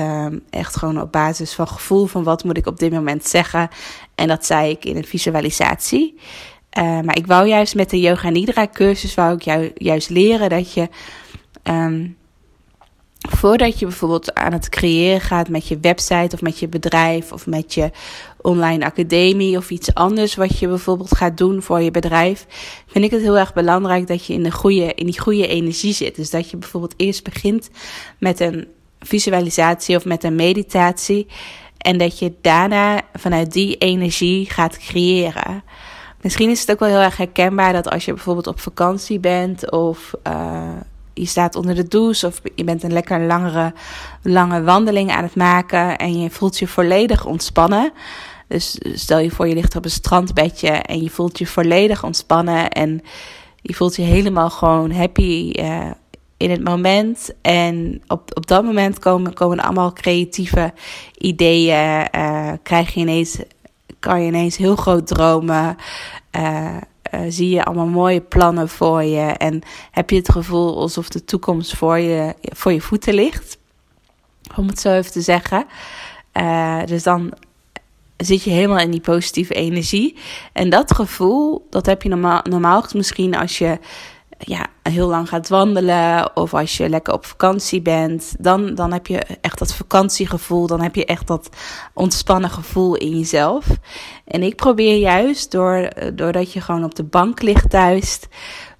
echt 0.51 0.77
gewoon 0.77 1.01
op 1.01 1.13
basis 1.13 1.53
van 1.53 1.69
gevoel 1.69 2.07
van 2.07 2.23
wat 2.23 2.45
moet 2.45 2.57
ik 2.57 2.67
op 2.67 2.79
dit 2.79 2.93
moment 2.93 3.27
zeggen. 3.27 3.69
En 4.15 4.29
dat 4.29 4.47
zei 4.47 4.71
ik 4.71 4.85
in 4.85 4.97
een 4.97 5.05
visualisatie. 5.05 6.19
Uh, 6.79 7.01
maar 7.01 7.17
ik 7.17 7.27
wou 7.27 7.49
juist 7.49 7.75
met 7.75 7.91
de 7.91 8.01
Yoga 8.01 8.31
Nidra 8.31 8.67
cursus, 8.73 9.15
wou 9.15 9.35
ik 9.35 9.43
jou 9.43 9.71
juist 9.75 10.11
leren 10.11 10.49
dat 10.51 10.73
je... 10.73 10.89
Um, 11.65 12.17
voordat 13.29 13.79
je 13.79 13.87
bijvoorbeeld 13.87 14.35
aan 14.35 14.53
het 14.53 14.69
creëren 14.69 15.21
gaat 15.21 15.49
met 15.49 15.69
je 15.69 15.79
website 15.81 16.35
of 16.35 16.41
met 16.41 16.59
je 16.59 16.69
bedrijf 16.69 17.33
of 17.33 17.47
met 17.47 17.75
je 17.75 17.91
online 18.41 18.85
academie 18.85 19.57
of 19.57 19.71
iets 19.71 19.95
anders 19.95 20.35
wat 20.35 20.59
je 20.59 20.69
bijvoorbeeld 20.69 21.17
gaat 21.17 21.37
doen 21.37 21.63
voor 21.63 21.81
je 21.81 21.91
bedrijf, 21.91 22.47
vind 22.87 23.05
ik 23.05 23.11
het 23.11 23.21
heel 23.21 23.39
erg 23.39 23.55
belangrijk 23.55 24.07
dat 24.07 24.27
je 24.27 24.33
in, 24.33 24.43
de 24.43 24.51
goede, 24.51 24.95
in 24.95 25.07
die 25.07 25.21
goede 25.21 25.47
energie 25.47 25.93
zit. 25.93 26.17
Dus 26.17 26.31
dat 26.31 26.51
je 26.51 26.57
bijvoorbeeld 26.57 26.95
eerst 26.97 27.25
begint 27.25 27.71
met 28.19 28.41
een 28.41 28.67
visualisatie 29.01 29.97
of 29.97 30.05
met 30.05 30.25
een 30.25 30.35
meditatie 30.35 31.27
en 31.79 31.99
dat 31.99 32.19
je 32.19 32.33
daarna 32.41 33.01
vanuit 33.13 33.53
die 33.53 33.77
energie 33.77 34.51
gaat 34.51 34.79
creëren. 34.79 35.63
Misschien 36.21 36.51
is 36.51 36.61
het 36.61 36.71
ook 36.71 36.79
wel 36.79 36.89
heel 36.89 37.01
erg 37.01 37.17
herkenbaar 37.17 37.73
dat 37.73 37.91
als 37.91 38.05
je 38.05 38.13
bijvoorbeeld 38.13 38.47
op 38.47 38.61
vakantie 38.61 39.19
bent 39.19 39.71
of 39.71 40.15
uh, 40.27 40.69
je 41.15 41.27
staat 41.27 41.55
onder 41.55 41.75
de 41.75 41.89
douche 41.89 42.27
of 42.27 42.41
je 42.55 42.65
bent 42.65 42.83
een 42.83 42.93
lekker 42.93 43.21
langere, 43.21 43.73
lange 44.23 44.63
wandeling 44.63 45.11
aan 45.11 45.23
het 45.23 45.35
maken 45.35 45.99
en 45.99 46.21
je 46.21 46.31
voelt 46.31 46.59
je 46.59 46.67
volledig 46.67 47.25
ontspannen. 47.25 47.93
Dus 48.49 48.79
stel 48.95 49.19
je 49.19 49.31
voor, 49.31 49.49
je 49.49 49.55
ligt 49.55 49.77
op 49.77 49.85
een 49.85 49.91
strandbedje 49.91 50.69
en 50.71 51.03
je 51.03 51.11
voelt 51.11 51.39
je 51.39 51.47
volledig 51.47 52.05
ontspannen 52.05 52.71
en 52.71 53.01
je 53.63 53.75
voelt 53.75 53.97
je 53.97 54.03
helemaal 54.03 54.51
gewoon 54.51 54.93
happy 54.93 55.53
uh, 55.59 55.91
in 56.37 56.51
het 56.51 56.65
moment. 56.65 57.31
En 57.43 58.03
op, 58.07 58.37
op 58.37 58.47
dat 58.47 58.65
moment 58.65 58.99
komen, 58.99 59.33
komen 59.33 59.61
allemaal 59.61 59.93
creatieve 59.93 60.73
ideeën. 61.19 62.09
Uh, 62.15 62.53
krijg 62.63 62.95
je 62.95 63.01
ineens, 63.01 63.39
kan 64.07 64.21
je 64.21 64.27
ineens 64.27 64.57
heel 64.57 64.77
groot 64.77 65.07
dromen. 65.07 65.77
Uh, 66.37 66.77
uh, 67.15 67.21
zie 67.29 67.51
je 67.51 67.65
allemaal 67.65 67.87
mooie 67.87 68.21
plannen 68.21 68.69
voor 68.69 69.03
je 69.03 69.21
en 69.21 69.63
heb 69.91 70.11
je 70.11 70.17
het 70.17 70.31
gevoel 70.31 70.77
alsof 70.77 71.09
de 71.09 71.25
toekomst 71.25 71.77
voor 71.77 71.99
je, 71.99 72.35
voor 72.43 72.73
je 72.73 72.81
voeten 72.81 73.15
ligt. 73.15 73.59
Om 74.57 74.69
het 74.69 74.81
zo 74.81 74.93
even 74.93 75.13
te 75.13 75.21
zeggen. 75.21 75.65
Uh, 76.33 76.85
dus 76.85 77.03
dan 77.03 77.33
zit 78.17 78.43
je 78.43 78.51
helemaal 78.51 78.79
in 78.79 78.91
die 78.91 79.01
positieve 79.01 79.55
energie. 79.55 80.17
En 80.53 80.71
dat 80.71 80.95
gevoel, 80.95 81.67
dat 81.71 81.87
heb 81.87 82.03
je 82.03 82.09
normaal, 82.09 82.41
normaal 82.43 82.85
misschien 82.95 83.37
als 83.37 83.59
je 83.59 83.79
ja, 84.39 84.67
heel 84.83 85.09
lang 85.09 85.29
gaat 85.29 85.49
wandelen 85.49 86.37
of 86.37 86.55
als 86.55 86.77
je 86.77 86.89
lekker 86.89 87.15
op 87.15 87.27
vakantie 87.27 87.83
bent, 87.83 88.35
dan, 88.39 88.75
dan 88.75 88.93
heb 88.93 89.07
je 89.07 89.19
echt 89.41 89.59
dat 89.59 89.75
vakantiegevoel, 89.75 90.67
dan 90.67 90.81
heb 90.83 90.95
je 90.95 91.05
echt 91.05 91.27
dat 91.27 91.49
ontspannen 91.95 92.51
gevoel 92.51 92.97
in 92.97 93.19
jezelf. 93.19 93.67
En 94.25 94.43
ik 94.43 94.57
probeer 94.57 94.97
juist, 94.97 95.51
door, 95.51 95.91
doordat 96.15 96.53
je 96.53 96.61
gewoon 96.61 96.85
op 96.85 96.95
de 96.95 97.05
bank 97.05 97.43
ligt 97.43 97.71
thuis, 97.71 98.21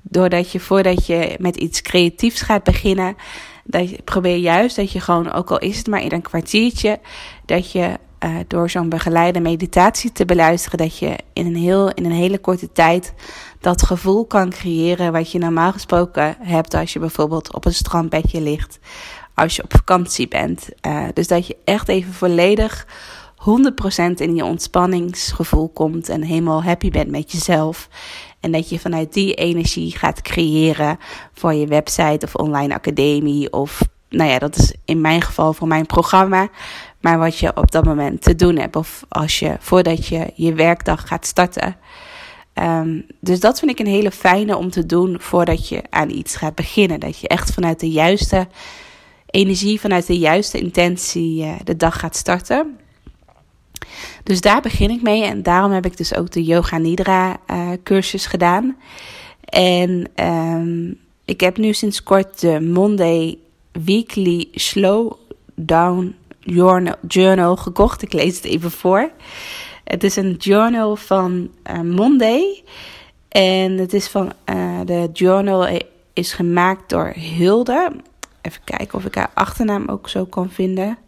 doordat 0.03 0.53
je 0.53 0.61
voordat 0.61 1.07
je 1.07 1.37
met 1.39 1.57
iets 1.57 1.83
creatiefs 1.83 2.41
gaat 2.41 2.63
beginnen, 2.63 3.17
dat 3.65 3.91
je, 3.91 4.03
probeer 4.05 4.37
juist 4.37 4.77
dat 4.77 4.93
je 4.93 5.01
gewoon, 5.01 5.33
ook 5.33 5.51
al 5.51 5.59
is 5.59 5.79
het 5.79 5.87
maar 5.87 6.03
in 6.03 6.13
een 6.13 6.23
kwartiertje, 6.23 6.99
dat 7.45 7.73
je 7.73 7.99
uh, 8.25 8.37
door 8.47 8.71
zo'n 8.71 8.89
begeleide 8.89 9.41
meditatie 9.41 10.13
te 10.13 10.25
beluisteren, 10.25 10.79
dat 10.79 10.99
je 10.99 11.17
in 11.33 11.47
een, 11.47 11.57
heel, 11.57 11.91
in 11.91 12.05
een 12.05 12.13
hele 12.13 12.39
korte 12.39 12.73
tijd 12.73 13.15
dat 13.61 13.83
gevoel 13.83 14.25
kan 14.25 14.51
creëren 14.51 15.13
wat 15.13 15.31
je 15.31 15.39
normaal 15.39 15.73
gesproken 15.73 16.37
hebt 16.41 16.75
als 16.75 16.93
je 16.93 16.99
bijvoorbeeld 16.99 17.55
op 17.55 17.65
een 17.65 17.75
strandbedje 17.75 18.41
ligt, 18.41 18.79
als 19.35 19.57
je 19.57 19.63
op 19.63 19.73
vakantie 19.73 20.29
bent. 20.29 20.69
Uh, 20.87 21.05
dus 21.15 21.27
dat 21.29 21.47
je 21.47 21.57
echt 21.65 21.89
even 21.89 22.13
volledig 22.13 22.87
100% 23.37 24.13
in 24.15 24.35
je 24.35 24.45
ontspanningsgevoel 24.45 25.69
komt 25.69 26.09
en 26.09 26.23
helemaal 26.23 26.63
happy 26.63 26.91
bent 26.91 27.11
met 27.11 27.33
jezelf. 27.33 27.89
En 28.41 28.53
dat 28.53 28.69
je 28.69 28.79
vanuit 28.79 29.13
die 29.13 29.35
energie 29.35 29.97
gaat 29.97 30.23
creëren 30.23 30.99
voor 31.33 31.55
je 31.55 31.67
website 31.67 32.27
of 32.27 32.35
online 32.35 32.75
academie 32.75 33.53
of 33.53 33.81
nou 34.09 34.31
ja, 34.31 34.39
dat 34.39 34.57
is 34.57 34.75
in 34.85 35.01
mijn 35.01 35.23
geval 35.23 35.53
voor 35.53 35.69
mijn 35.69 35.87
programma. 35.87 36.49
Maar 37.07 37.19
wat 37.19 37.39
je 37.39 37.57
op 37.57 37.71
dat 37.71 37.85
moment 37.85 38.23
te 38.23 38.35
doen 38.35 38.57
hebt. 38.57 38.77
Of 38.77 39.05
als 39.09 39.39
je 39.39 39.57
voordat 39.61 40.07
je 40.07 40.33
je 40.35 40.55
werkdag 40.55 41.09
gaat 41.09 41.27
starten. 41.27 41.77
Um, 42.55 43.07
dus 43.21 43.41
dat 43.41 43.59
vind 43.59 43.71
ik 43.71 43.79
een 43.79 43.93
hele 43.93 44.11
fijne 44.11 44.57
om 44.57 44.71
te 44.71 44.87
doen 44.87 45.17
voordat 45.21 45.69
je 45.69 45.83
aan 45.91 46.11
iets 46.11 46.37
gaat 46.37 46.55
beginnen. 46.55 47.01
Dat 47.01 47.19
je 47.19 47.29
echt 47.29 47.53
vanuit 47.53 47.81
de 47.81 47.91
juiste 47.91 48.49
energie, 49.27 49.81
vanuit 49.81 50.07
de 50.07 50.19
juiste 50.19 50.59
intentie 50.59 51.45
uh, 51.45 51.53
de 51.65 51.77
dag 51.77 51.99
gaat 51.99 52.17
starten. 52.17 52.79
Dus 54.23 54.41
daar 54.41 54.63
begin 54.63 54.91
ik 54.91 55.03
mee 55.03 55.25
en 55.25 55.43
daarom 55.43 55.73
heb 55.73 55.87
ik 55.87 55.97
dus 55.97 56.15
ook 56.15 56.31
de 56.31 56.45
Yoga 56.45 56.79
Nidra 56.79 57.37
uh, 57.51 57.71
cursus 57.83 58.27
gedaan. 58.27 58.77
En 59.45 60.11
um, 60.15 60.99
ik 61.25 61.41
heb 61.41 61.57
nu 61.57 61.73
sinds 61.73 62.03
kort 62.03 62.41
de 62.41 62.61
Monday 62.61 63.39
Weekly 63.73 64.49
Slow 64.53 65.13
Down 65.55 66.15
Journal 67.09 67.57
gekocht. 67.57 68.03
Ik 68.03 68.13
lees 68.13 68.37
het 68.37 68.45
even 68.45 68.71
voor. 68.71 69.11
Het 69.85 70.05
is 70.05 70.17
een 70.17 70.33
journal 70.33 70.97
van 70.97 71.51
uh, 71.71 71.81
Monday. 71.81 72.65
En 73.29 73.79
het 73.79 73.93
is 73.93 74.09
van 74.09 74.33
uh, 74.51 74.81
de 74.85 75.09
journal 75.13 75.81
is 76.13 76.33
gemaakt 76.33 76.89
door 76.89 77.13
Hilde. 77.15 77.93
Even 78.41 78.61
kijken 78.65 78.99
of 78.99 79.05
ik 79.05 79.15
haar 79.15 79.31
achternaam 79.35 79.89
ook 79.89 80.09
zo 80.09 80.25
kan 80.25 80.51
vinden. 80.51 80.99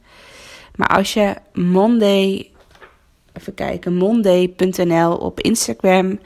Maar 0.75 0.88
als 0.88 1.14
je 1.14 1.35
Monday, 1.52 2.50
even 3.33 3.54
kijken, 3.54 3.95
monday.nl 3.95 5.16
op 5.16 5.40
Instagram 5.40 6.18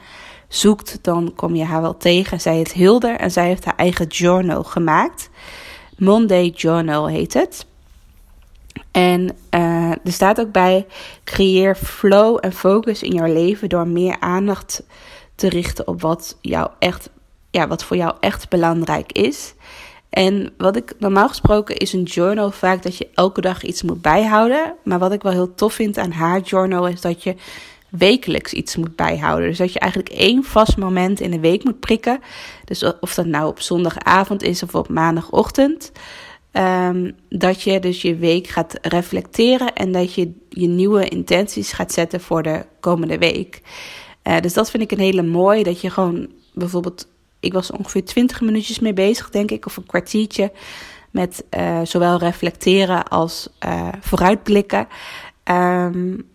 zoekt, 0.47 0.99
dan 1.01 1.33
kom 1.35 1.55
je 1.55 1.63
haar 1.63 1.81
wel 1.81 1.97
tegen. 1.97 2.41
Zij 2.41 2.55
heet 2.55 2.73
Hilder 2.73 3.15
en 3.15 3.31
zij 3.31 3.47
heeft 3.47 3.65
haar 3.65 3.75
eigen 3.75 4.07
journal 4.07 4.63
gemaakt. 4.63 5.29
Monday 5.97 6.49
Journal 6.49 7.07
heet 7.07 7.33
het. 7.33 7.65
En 8.93 9.37
uh, 9.51 9.91
er 9.91 10.11
staat 10.11 10.39
ook 10.39 10.51
bij: 10.51 10.85
creëer 11.23 11.75
flow 11.75 12.37
en 12.41 12.53
focus 12.53 13.03
in 13.03 13.13
jouw 13.13 13.33
leven 13.33 13.69
door 13.69 13.87
meer 13.87 14.19
aandacht 14.19 14.83
te 15.35 15.49
richten 15.49 15.87
op 15.87 16.01
wat 16.01 16.37
jou 16.41 16.69
echt, 16.79 17.09
ja, 17.51 17.67
wat 17.67 17.83
voor 17.83 17.97
jou 17.97 18.13
echt 18.19 18.49
belangrijk 18.49 19.11
is. 19.11 19.53
En 20.09 20.53
wat 20.57 20.75
ik 20.75 20.93
normaal 20.99 21.27
gesproken 21.27 21.77
is 21.77 21.93
een 21.93 22.03
journal 22.03 22.51
vaak 22.51 22.83
dat 22.83 22.97
je 22.97 23.09
elke 23.13 23.41
dag 23.41 23.63
iets 23.63 23.81
moet 23.81 24.01
bijhouden. 24.01 24.75
Maar 24.83 24.99
wat 24.99 25.11
ik 25.11 25.21
wel 25.21 25.31
heel 25.31 25.55
tof 25.55 25.73
vind 25.73 25.97
aan 25.97 26.11
haar 26.11 26.39
journal 26.39 26.87
is 26.87 27.01
dat 27.01 27.23
je 27.23 27.35
wekelijks 27.89 28.53
iets 28.53 28.75
moet 28.75 28.95
bijhouden. 28.95 29.47
Dus 29.49 29.57
dat 29.57 29.73
je 29.73 29.79
eigenlijk 29.79 30.13
één 30.13 30.43
vast 30.43 30.77
moment 30.77 31.19
in 31.19 31.31
de 31.31 31.39
week 31.39 31.63
moet 31.63 31.79
prikken. 31.79 32.19
Dus 32.65 32.83
of 32.99 33.13
dat 33.13 33.25
nou 33.25 33.47
op 33.47 33.61
zondagavond 33.61 34.43
is 34.43 34.63
of 34.63 34.75
op 34.75 34.89
maandagochtend. 34.89 35.91
Um, 36.57 37.15
dat 37.29 37.61
je 37.61 37.79
dus 37.79 38.01
je 38.01 38.15
week 38.15 38.47
gaat 38.47 38.77
reflecteren 38.81 39.73
en 39.73 39.91
dat 39.91 40.13
je 40.13 40.31
je 40.49 40.67
nieuwe 40.67 41.07
intenties 41.07 41.71
gaat 41.71 41.91
zetten 41.91 42.21
voor 42.21 42.43
de 42.43 42.65
komende 42.79 43.17
week. 43.17 43.61
Uh, 44.23 44.39
dus 44.39 44.53
dat 44.53 44.71
vind 44.71 44.83
ik 44.83 44.91
een 44.91 45.03
hele 45.03 45.21
mooi. 45.21 45.63
Dat 45.63 45.81
je 45.81 45.89
gewoon 45.89 46.31
bijvoorbeeld, 46.53 47.07
ik 47.39 47.53
was 47.53 47.71
ongeveer 47.71 48.05
20 48.05 48.41
minuutjes 48.41 48.79
mee 48.79 48.93
bezig, 48.93 49.29
denk 49.29 49.51
ik, 49.51 49.65
of 49.65 49.77
een 49.77 49.85
kwartiertje. 49.85 50.51
Met 51.11 51.43
uh, 51.57 51.79
zowel 51.83 52.17
reflecteren 52.17 53.07
als 53.07 53.47
uh, 53.65 53.87
vooruitblikken. 53.99 54.87
Um, 55.51 56.29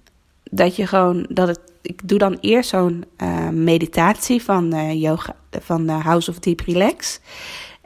dat 0.50 0.76
je 0.76 0.86
gewoon, 0.86 1.26
dat 1.28 1.60
ik 1.82 2.08
doe 2.08 2.18
dan 2.18 2.38
eerst 2.40 2.70
zo'n 2.70 3.04
meditatie 3.52 4.42
van 4.42 4.94
yoga, 4.98 5.36
van 5.50 5.88
House 5.88 6.30
of 6.30 6.38
Deep 6.38 6.60
Relax. 6.60 7.20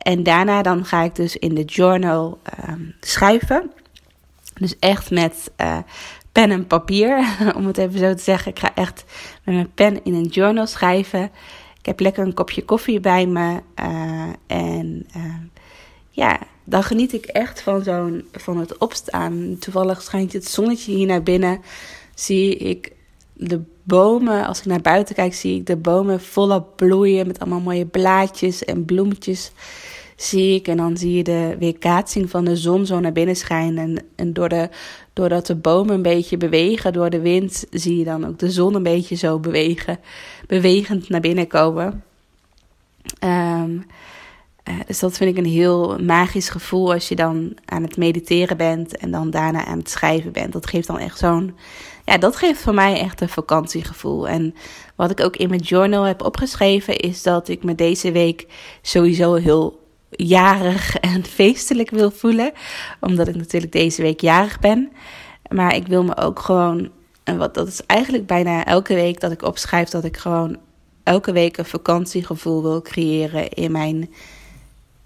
En 0.02 0.22
daarna 0.22 0.62
dan 0.62 0.84
ga 0.84 1.02
ik 1.02 1.14
dus 1.14 1.36
in 1.36 1.54
de 1.54 1.64
journal 1.64 2.38
um, 2.68 2.94
schrijven. 3.00 3.70
Dus 4.54 4.78
echt 4.78 5.10
met 5.10 5.50
uh, 5.60 5.78
pen 6.32 6.50
en 6.50 6.66
papier, 6.66 7.36
om 7.56 7.66
het 7.66 7.78
even 7.78 7.98
zo 7.98 8.14
te 8.14 8.22
zeggen. 8.22 8.50
Ik 8.50 8.58
ga 8.58 8.74
echt 8.74 9.04
met 9.44 9.54
mijn 9.54 9.72
pen 9.74 10.04
in 10.04 10.14
een 10.14 10.26
journal 10.26 10.66
schrijven. 10.66 11.30
Ik 11.78 11.86
heb 11.86 12.00
lekker 12.00 12.24
een 12.24 12.34
kopje 12.34 12.64
koffie 12.64 13.00
bij 13.00 13.26
me. 13.26 13.60
Uh, 13.82 14.28
en 14.46 15.06
uh, 15.16 15.34
ja, 16.10 16.38
dan 16.64 16.82
geniet 16.82 17.12
ik 17.12 17.24
echt 17.24 17.62
van, 17.62 17.82
zo'n, 17.82 18.28
van 18.32 18.58
het 18.58 18.78
opstaan. 18.78 19.56
Toevallig 19.58 20.02
schijnt 20.02 20.32
het 20.32 20.48
zonnetje 20.48 20.92
hier 20.92 21.06
naar 21.06 21.22
binnen. 21.22 21.60
Zie 22.14 22.56
ik 22.56 22.92
de 23.32 23.60
bomen, 23.82 24.46
als 24.46 24.58
ik 24.58 24.64
naar 24.64 24.80
buiten 24.80 25.14
kijk, 25.14 25.34
zie 25.34 25.58
ik 25.58 25.66
de 25.66 25.76
bomen 25.76 26.20
volop 26.20 26.76
bloeien 26.76 27.26
met 27.26 27.38
allemaal 27.38 27.60
mooie 27.60 27.86
blaadjes 27.86 28.64
en 28.64 28.84
bloemetjes. 28.84 29.52
Zie 30.22 30.54
ik 30.54 30.68
en 30.68 30.76
dan 30.76 30.96
zie 30.96 31.12
je 31.12 31.22
de 31.22 31.56
weerkaatsing 31.58 32.30
van 32.30 32.44
de 32.44 32.56
zon 32.56 32.86
zo 32.86 33.00
naar 33.00 33.12
binnen 33.12 33.36
schijnen. 33.36 33.78
En, 33.78 34.04
en 34.16 34.32
door 34.32 34.48
de, 34.48 34.68
doordat 35.12 35.46
de 35.46 35.54
bomen 35.54 35.94
een 35.94 36.02
beetje 36.02 36.36
bewegen 36.36 36.92
door 36.92 37.10
de 37.10 37.20
wind, 37.20 37.64
zie 37.70 37.98
je 37.98 38.04
dan 38.04 38.26
ook 38.26 38.38
de 38.38 38.50
zon 38.50 38.74
een 38.74 38.82
beetje 38.82 39.14
zo 39.14 39.38
bewegen, 39.38 39.98
bewegend 40.46 41.08
naar 41.08 41.20
binnen 41.20 41.46
komen. 41.46 42.04
Um, 43.24 43.84
uh, 44.68 44.74
dus 44.86 44.98
dat 44.98 45.16
vind 45.16 45.30
ik 45.30 45.44
een 45.44 45.50
heel 45.50 45.98
magisch 45.98 46.48
gevoel 46.48 46.92
als 46.92 47.08
je 47.08 47.16
dan 47.16 47.56
aan 47.64 47.82
het 47.82 47.96
mediteren 47.96 48.56
bent 48.56 48.96
en 48.96 49.10
dan 49.10 49.30
daarna 49.30 49.64
aan 49.64 49.78
het 49.78 49.90
schrijven 49.90 50.32
bent. 50.32 50.52
Dat 50.52 50.66
geeft 50.66 50.86
dan 50.86 50.98
echt 50.98 51.18
zo'n 51.18 51.56
ja, 52.04 52.18
dat 52.18 52.36
geeft 52.36 52.60
voor 52.60 52.74
mij 52.74 53.00
echt 53.00 53.20
een 53.20 53.28
vakantiegevoel. 53.28 54.28
En 54.28 54.54
wat 54.96 55.10
ik 55.10 55.20
ook 55.20 55.36
in 55.36 55.48
mijn 55.48 55.60
journal 55.60 56.02
heb 56.02 56.22
opgeschreven, 56.22 56.96
is 56.96 57.22
dat 57.22 57.48
ik 57.48 57.62
me 57.62 57.74
deze 57.74 58.12
week 58.12 58.46
sowieso 58.82 59.34
heel 59.34 59.80
jarig 60.16 60.96
en 60.96 61.24
feestelijk 61.40 61.90
wil 61.90 62.10
voelen. 62.10 62.52
Omdat 63.00 63.28
ik 63.28 63.34
natuurlijk 63.34 63.72
deze 63.72 64.02
week 64.02 64.20
jarig 64.20 64.60
ben. 64.60 64.92
Maar 65.48 65.74
ik 65.74 65.86
wil 65.86 66.04
me 66.04 66.16
ook 66.16 66.38
gewoon. 66.38 66.90
En 67.24 67.38
wat, 67.38 67.54
dat 67.54 67.68
is 67.68 67.86
eigenlijk 67.86 68.26
bijna 68.26 68.64
elke 68.64 68.94
week 68.94 69.20
dat 69.20 69.32
ik 69.32 69.42
opschrijf 69.42 69.88
dat 69.88 70.04
ik 70.04 70.16
gewoon 70.16 70.58
elke 71.02 71.32
week 71.32 71.56
een 71.56 71.64
vakantiegevoel 71.64 72.62
wil 72.62 72.82
creëren 72.82 73.48
in 73.48 73.72
mijn 73.72 74.10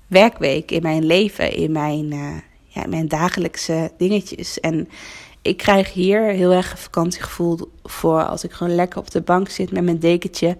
werkweek, 0.07 0.70
in 0.70 0.83
mijn 0.83 1.04
leven, 1.04 1.52
in 1.52 1.72
mijn, 1.72 2.12
uh, 2.12 2.37
ja, 2.66 2.87
mijn 2.88 3.09
dagelijkse 3.09 3.92
dingetjes. 3.98 4.61
En 4.61 4.88
ik 5.42 5.57
krijg 5.57 5.92
hier 5.92 6.22
heel 6.22 6.50
erg 6.50 6.72
een 6.72 6.78
vakantiegevoel 6.78 7.59
voor 7.83 8.24
als 8.24 8.44
ik 8.44 8.52
gewoon 8.52 8.74
lekker 8.74 8.98
op 8.98 9.11
de 9.11 9.20
bank 9.20 9.48
zit 9.48 9.72
met 9.72 9.85
mijn 9.85 9.98
dekentje, 9.98 10.57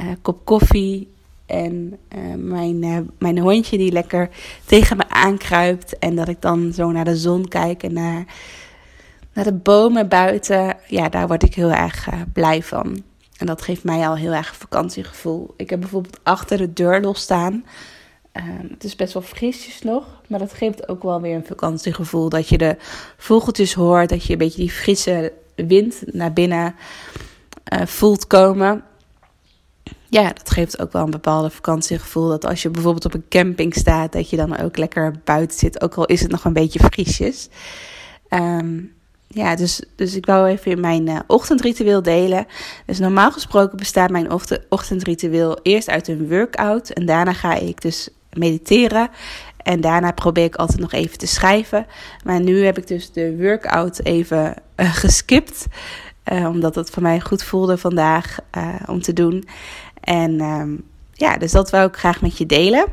uh, 0.00 0.06
kop 0.22 0.44
koffie 0.44 1.08
en 1.46 1.98
uh, 2.16 2.34
mijn, 2.36 2.82
uh, 2.82 2.98
mijn 3.18 3.38
hondje 3.38 3.78
die 3.78 3.92
lekker 3.92 4.28
tegen 4.64 4.96
me 4.96 5.08
aankruipt. 5.08 5.98
En 5.98 6.16
dat 6.16 6.28
ik 6.28 6.40
dan 6.40 6.72
zo 6.72 6.90
naar 6.90 7.04
de 7.04 7.16
zon 7.16 7.48
kijk 7.48 7.82
en 7.82 7.92
naar, 7.92 8.24
naar 9.32 9.44
de 9.44 9.52
bomen 9.52 10.08
buiten. 10.08 10.76
Ja, 10.86 11.08
daar 11.08 11.26
word 11.26 11.42
ik 11.42 11.54
heel 11.54 11.72
erg 11.72 12.08
blij 12.32 12.62
van. 12.62 13.02
En 13.36 13.46
dat 13.46 13.62
geeft 13.62 13.84
mij 13.84 14.08
al 14.08 14.16
heel 14.16 14.32
erg 14.32 14.48
een 14.48 14.54
vakantiegevoel. 14.54 15.54
Ik 15.56 15.70
heb 15.70 15.80
bijvoorbeeld 15.80 16.20
achter 16.22 16.58
de 16.58 16.72
deur 16.72 17.00
los 17.00 17.20
staan 17.20 17.64
Ehm, 18.36 18.66
het 18.70 18.84
is 18.84 18.96
best 18.96 19.12
wel 19.12 19.22
frisjes 19.22 19.82
nog, 19.82 20.04
maar 20.28 20.38
dat 20.38 20.52
geeft 20.52 20.88
ook 20.88 21.02
wel 21.02 21.20
weer 21.20 21.34
een 21.34 21.44
vakantiegevoel. 21.44 22.28
Dat 22.28 22.48
je 22.48 22.58
de 22.58 22.76
vogeltjes 23.16 23.74
hoort, 23.74 24.08
dat 24.08 24.24
je 24.24 24.32
een 24.32 24.38
beetje 24.38 24.60
die 24.60 24.70
frisse 24.70 25.32
wind 25.54 26.02
naar 26.06 26.32
binnen 26.32 26.74
voelt 27.84 28.26
komen. 28.26 28.84
Ja, 30.08 30.32
dat 30.32 30.50
geeft 30.50 30.80
ook 30.80 30.92
wel 30.92 31.02
een 31.02 31.10
bepaalde 31.10 31.50
vakantiegevoel. 31.50 32.28
Dat 32.28 32.44
als 32.44 32.62
je 32.62 32.70
bijvoorbeeld 32.70 33.04
op 33.04 33.14
een 33.14 33.28
camping 33.28 33.74
staat, 33.74 34.12
dat 34.12 34.30
je 34.30 34.36
dan 34.36 34.58
ook 34.58 34.76
lekker 34.76 35.14
buiten 35.24 35.58
zit. 35.58 35.82
Ook 35.82 35.94
al 35.94 36.06
is 36.06 36.20
het 36.20 36.30
nog 36.30 36.44
een 36.44 36.52
beetje 36.52 36.78
frisjes. 36.78 37.48
Um, 38.30 38.92
ja, 39.28 39.56
dus, 39.56 39.82
dus 39.96 40.14
ik 40.14 40.26
wou 40.26 40.48
even 40.48 40.80
mijn 40.80 41.08
uh, 41.08 41.18
ochtendritueel 41.26 42.02
delen. 42.02 42.46
Dus 42.86 42.98
normaal 42.98 43.32
gesproken 43.32 43.78
bestaat 43.78 44.10
mijn 44.10 44.30
ochtendritueel 44.68 45.58
eerst 45.62 45.88
uit 45.88 46.08
een 46.08 46.28
workout. 46.28 46.90
En 46.90 47.06
daarna 47.06 47.32
ga 47.32 47.54
ik 47.54 47.80
dus 47.80 48.08
mediteren. 48.32 49.08
En 49.56 49.80
daarna 49.80 50.10
probeer 50.10 50.44
ik 50.44 50.54
altijd 50.54 50.80
nog 50.80 50.92
even 50.92 51.18
te 51.18 51.26
schrijven. 51.26 51.86
Maar 52.24 52.40
nu 52.40 52.64
heb 52.64 52.78
ik 52.78 52.86
dus 52.86 53.12
de 53.12 53.36
workout 53.36 54.00
even 54.02 54.54
uh, 54.76 54.94
geskipt. 54.94 55.66
Uh, 56.32 56.48
omdat 56.48 56.74
het 56.74 56.90
voor 56.90 57.02
mij 57.02 57.20
goed 57.20 57.42
voelde 57.42 57.78
vandaag 57.78 58.38
uh, 58.56 58.74
om 58.86 59.02
te 59.02 59.12
doen. 59.12 59.44
En 60.00 60.40
um, 60.40 60.84
ja, 61.12 61.36
dus 61.36 61.52
dat 61.52 61.70
wou 61.70 61.86
ik 61.88 61.96
graag 61.96 62.20
met 62.20 62.38
je 62.38 62.46
delen. 62.46 62.84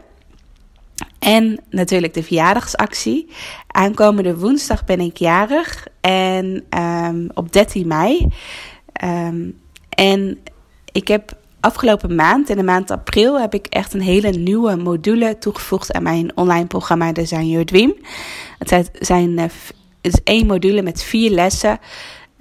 En 1.19 1.60
natuurlijk 1.69 2.13
de 2.13 2.24
verjaardagsactie. 2.24 3.30
Aankomende 3.67 4.38
woensdag 4.38 4.86
ben 4.86 5.00
ik 5.00 5.17
jarig. 5.17 5.88
En 6.02 6.63
um, 6.78 7.30
op 7.34 7.54
13 7.54 7.88
mei. 7.88 8.28
Um, 9.04 9.60
en 9.89 10.39
ik 10.91 11.08
heb 11.08 11.38
afgelopen 11.60 12.15
maand, 12.15 12.50
in 12.50 12.58
de 12.58 12.63
maand 12.63 12.91
april, 12.91 13.39
heb 13.39 13.54
ik 13.54 13.65
echt 13.65 13.93
een 13.93 14.02
hele 14.02 14.30
nieuwe 14.30 14.76
module 14.76 15.38
toegevoegd 15.38 15.93
aan 15.93 16.04
mijn 16.04 16.38
online 16.38 16.65
programma 16.65 17.12
Design 17.12 17.46
Your 17.46 17.65
Dream. 17.65 17.96
Het 18.60 18.91
zijn, 19.00 19.30
uh, 19.30 19.41
het 20.02 20.13
is 20.13 20.24
één 20.24 20.46
module 20.46 20.82
met 20.82 21.04
vier 21.04 21.30
lessen. 21.30 21.80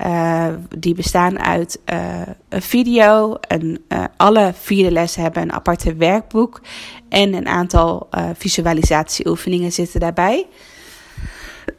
Uh, 0.07 0.49
die 0.79 0.95
bestaan 0.95 1.39
uit 1.41 1.81
uh, 1.93 2.21
een 2.49 2.63
video. 2.63 3.35
En, 3.35 3.85
alle 4.17 4.53
vier 4.55 4.91
lessen 4.91 5.23
hebben 5.23 5.43
een 5.43 5.53
aparte 5.53 5.95
werkboek. 5.95 6.61
En 7.09 7.35
een 7.35 7.49
aantal 7.49 8.09
visualisatieoefeningen 8.35 9.73
zitten 9.73 10.01
daarbij. 10.01 10.47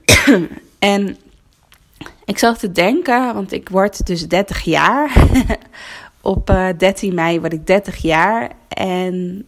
en 0.79 1.17
ik 2.25 2.37
zag 2.37 2.57
te 2.57 2.71
denken, 2.71 3.33
want 3.33 3.51
ik 3.51 3.69
word 3.69 4.05
dus 4.05 4.27
30 4.27 4.61
jaar. 4.61 5.11
Op 6.21 6.49
uh, 6.49 6.69
eh, 6.69 6.77
13 6.77 7.13
mei 7.13 7.39
word 7.39 7.53
ik 7.53 7.67
30 7.67 7.97
jaar. 7.97 8.51
En 8.67 9.45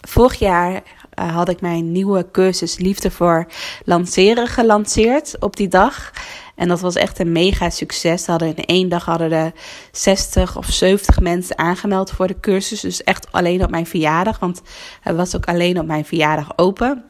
vorig 0.00 0.38
jaar 0.38 0.82
uh, 1.20 1.34
had 1.34 1.48
ik 1.48 1.60
mijn 1.60 1.92
nieuwe 1.92 2.26
cursus 2.32 2.78
Liefde 2.78 3.10
voor 3.10 3.46
Lanceren 3.84 4.46
gelanceerd 4.46 5.36
op 5.40 5.56
die 5.56 5.68
dag. 5.68 6.12
En 6.54 6.68
dat 6.68 6.80
was 6.80 6.94
echt 6.94 7.18
een 7.18 7.32
mega 7.32 7.70
succes. 7.70 8.26
Hadden 8.26 8.56
in 8.56 8.64
één 8.64 8.88
dag 8.88 9.04
hadden 9.04 9.32
er 9.32 9.52
60 9.92 10.56
of 10.56 10.66
70 10.66 11.20
mensen 11.20 11.58
aangemeld 11.58 12.10
voor 12.10 12.26
de 12.26 12.40
cursus. 12.40 12.80
Dus 12.80 13.04
echt 13.04 13.32
alleen 13.32 13.64
op 13.64 13.70
mijn 13.70 13.86
verjaardag. 13.86 14.38
Want 14.38 14.62
het 15.00 15.16
was 15.16 15.36
ook 15.36 15.46
alleen 15.46 15.78
op 15.78 15.86
mijn 15.86 16.04
verjaardag 16.04 16.52
open. 16.58 17.04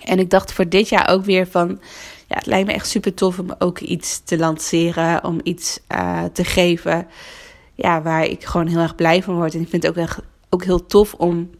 En 0.00 0.18
ik 0.18 0.30
dacht 0.30 0.52
voor 0.52 0.68
dit 0.68 0.88
jaar 0.88 1.08
ook 1.08 1.24
weer 1.24 1.46
van. 1.46 1.80
Ja, 2.28 2.36
het 2.36 2.46
lijkt 2.46 2.66
me 2.66 2.72
echt 2.72 2.88
super 2.88 3.14
tof 3.14 3.38
om 3.38 3.54
ook 3.58 3.80
iets 3.80 4.20
te 4.24 4.38
lanceren. 4.38 5.24
Om 5.24 5.40
iets 5.42 5.80
uh, 5.88 6.24
te 6.32 6.44
geven 6.44 7.06
ja, 7.74 8.02
waar 8.02 8.24
ik 8.24 8.44
gewoon 8.44 8.66
heel 8.66 8.80
erg 8.80 8.94
blij 8.94 9.22
van 9.22 9.34
word. 9.34 9.54
En 9.54 9.60
ik 9.60 9.68
vind 9.68 9.82
het 9.82 9.92
ook, 9.92 10.04
echt, 10.04 10.20
ook 10.50 10.64
heel 10.64 10.86
tof 10.86 11.14
om, 11.14 11.50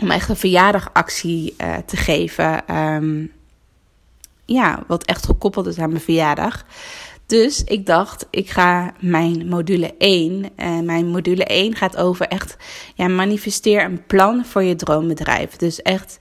om 0.00 0.10
echt 0.10 0.28
een 0.28 0.36
verjaardagactie 0.36 1.54
uh, 1.58 1.76
te 1.86 1.96
geven. 1.96 2.76
Um, 2.76 3.32
ja, 4.44 4.82
wat 4.86 5.04
echt 5.04 5.24
gekoppeld 5.24 5.66
is 5.66 5.78
aan 5.78 5.90
mijn 5.90 6.02
verjaardag. 6.02 6.64
Dus 7.26 7.64
ik 7.64 7.86
dacht, 7.86 8.26
ik 8.30 8.50
ga 8.50 8.92
mijn 9.00 9.48
module 9.48 9.94
1. 9.98 10.56
En 10.56 10.84
mijn 10.84 11.06
module 11.06 11.44
1 11.44 11.74
gaat 11.74 11.96
over 11.96 12.26
echt, 12.26 12.56
ja, 12.94 13.08
manifesteer 13.08 13.84
een 13.84 14.06
plan 14.06 14.44
voor 14.44 14.62
je 14.62 14.76
droombedrijf. 14.76 15.56
Dus 15.56 15.82
echt, 15.82 16.18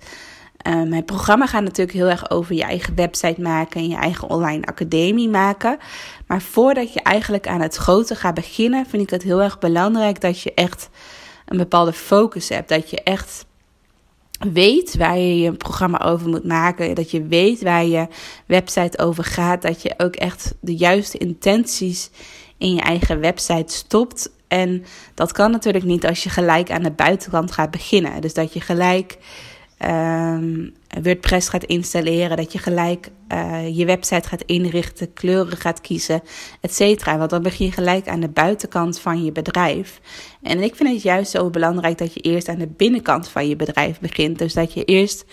uh, 0.67 0.83
mijn 0.83 1.05
programma 1.05 1.47
gaat 1.47 1.63
natuurlijk 1.63 1.97
heel 1.97 2.09
erg 2.09 2.29
over 2.29 2.55
je 2.55 2.63
eigen 2.63 2.95
website 2.95 3.41
maken 3.41 3.81
en 3.81 3.87
je 3.87 3.95
eigen 3.95 4.29
online 4.29 4.65
academie 4.65 5.29
maken. 5.29 5.77
Maar 6.27 6.41
voordat 6.41 6.93
je 6.93 7.01
eigenlijk 7.01 7.47
aan 7.47 7.61
het 7.61 7.75
grote 7.75 8.15
gaat 8.15 8.33
beginnen, 8.33 8.85
vind 8.85 9.03
ik 9.03 9.09
het 9.09 9.23
heel 9.23 9.41
erg 9.41 9.59
belangrijk 9.59 10.21
dat 10.21 10.41
je 10.41 10.53
echt 10.53 10.89
een 11.45 11.57
bepaalde 11.57 11.93
focus 11.93 12.49
hebt. 12.49 12.69
Dat 12.69 12.89
je 12.89 13.03
echt 13.03 13.45
weet 14.53 14.97
waar 14.97 15.17
je 15.17 15.39
je 15.39 15.51
programma 15.51 16.01
over 16.01 16.29
moet 16.29 16.45
maken. 16.45 16.95
Dat 16.95 17.11
je 17.11 17.23
weet 17.23 17.61
waar 17.61 17.85
je 17.85 18.07
website 18.45 18.99
over 18.99 19.23
gaat. 19.23 19.61
Dat 19.61 19.81
je 19.81 19.93
ook 19.97 20.15
echt 20.15 20.53
de 20.59 20.75
juiste 20.75 21.17
intenties 21.17 22.09
in 22.57 22.73
je 22.73 22.81
eigen 22.81 23.19
website 23.19 23.73
stopt. 23.73 24.31
En 24.47 24.83
dat 25.15 25.31
kan 25.31 25.51
natuurlijk 25.51 25.85
niet 25.85 26.05
als 26.05 26.23
je 26.23 26.29
gelijk 26.29 26.71
aan 26.71 26.83
de 26.83 26.91
buitenkant 26.91 27.51
gaat 27.51 27.71
beginnen. 27.71 28.21
Dus 28.21 28.33
dat 28.33 28.53
je 28.53 28.61
gelijk 28.61 29.17
um, 29.85 30.73
WordPress 31.01 31.49
gaat 31.49 31.63
installeren, 31.63 32.37
dat 32.37 32.51
je 32.51 32.59
gelijk 32.59 33.09
uh, 33.33 33.77
je 33.77 33.85
website 33.85 34.27
gaat 34.27 34.41
inrichten, 34.41 35.13
kleuren 35.13 35.57
gaat 35.57 35.81
kiezen, 35.81 36.21
et 36.61 36.73
cetera. 36.73 37.17
Want 37.17 37.29
dan 37.29 37.41
begin 37.41 37.65
je 37.65 37.71
gelijk 37.71 38.07
aan 38.07 38.19
de 38.19 38.29
buitenkant 38.29 38.99
van 38.99 39.23
je 39.23 39.31
bedrijf. 39.31 39.99
En 40.41 40.63
ik 40.63 40.75
vind 40.75 40.89
het 40.89 41.01
juist 41.01 41.31
zo 41.31 41.49
belangrijk 41.49 41.97
dat 41.97 42.13
je 42.13 42.19
eerst 42.19 42.47
aan 42.47 42.57
de 42.57 42.67
binnenkant 42.67 43.29
van 43.29 43.47
je 43.47 43.55
bedrijf 43.55 43.99
begint. 43.99 44.39
Dus 44.39 44.53
dat 44.53 44.73
je 44.73 44.83
eerst 44.83 45.25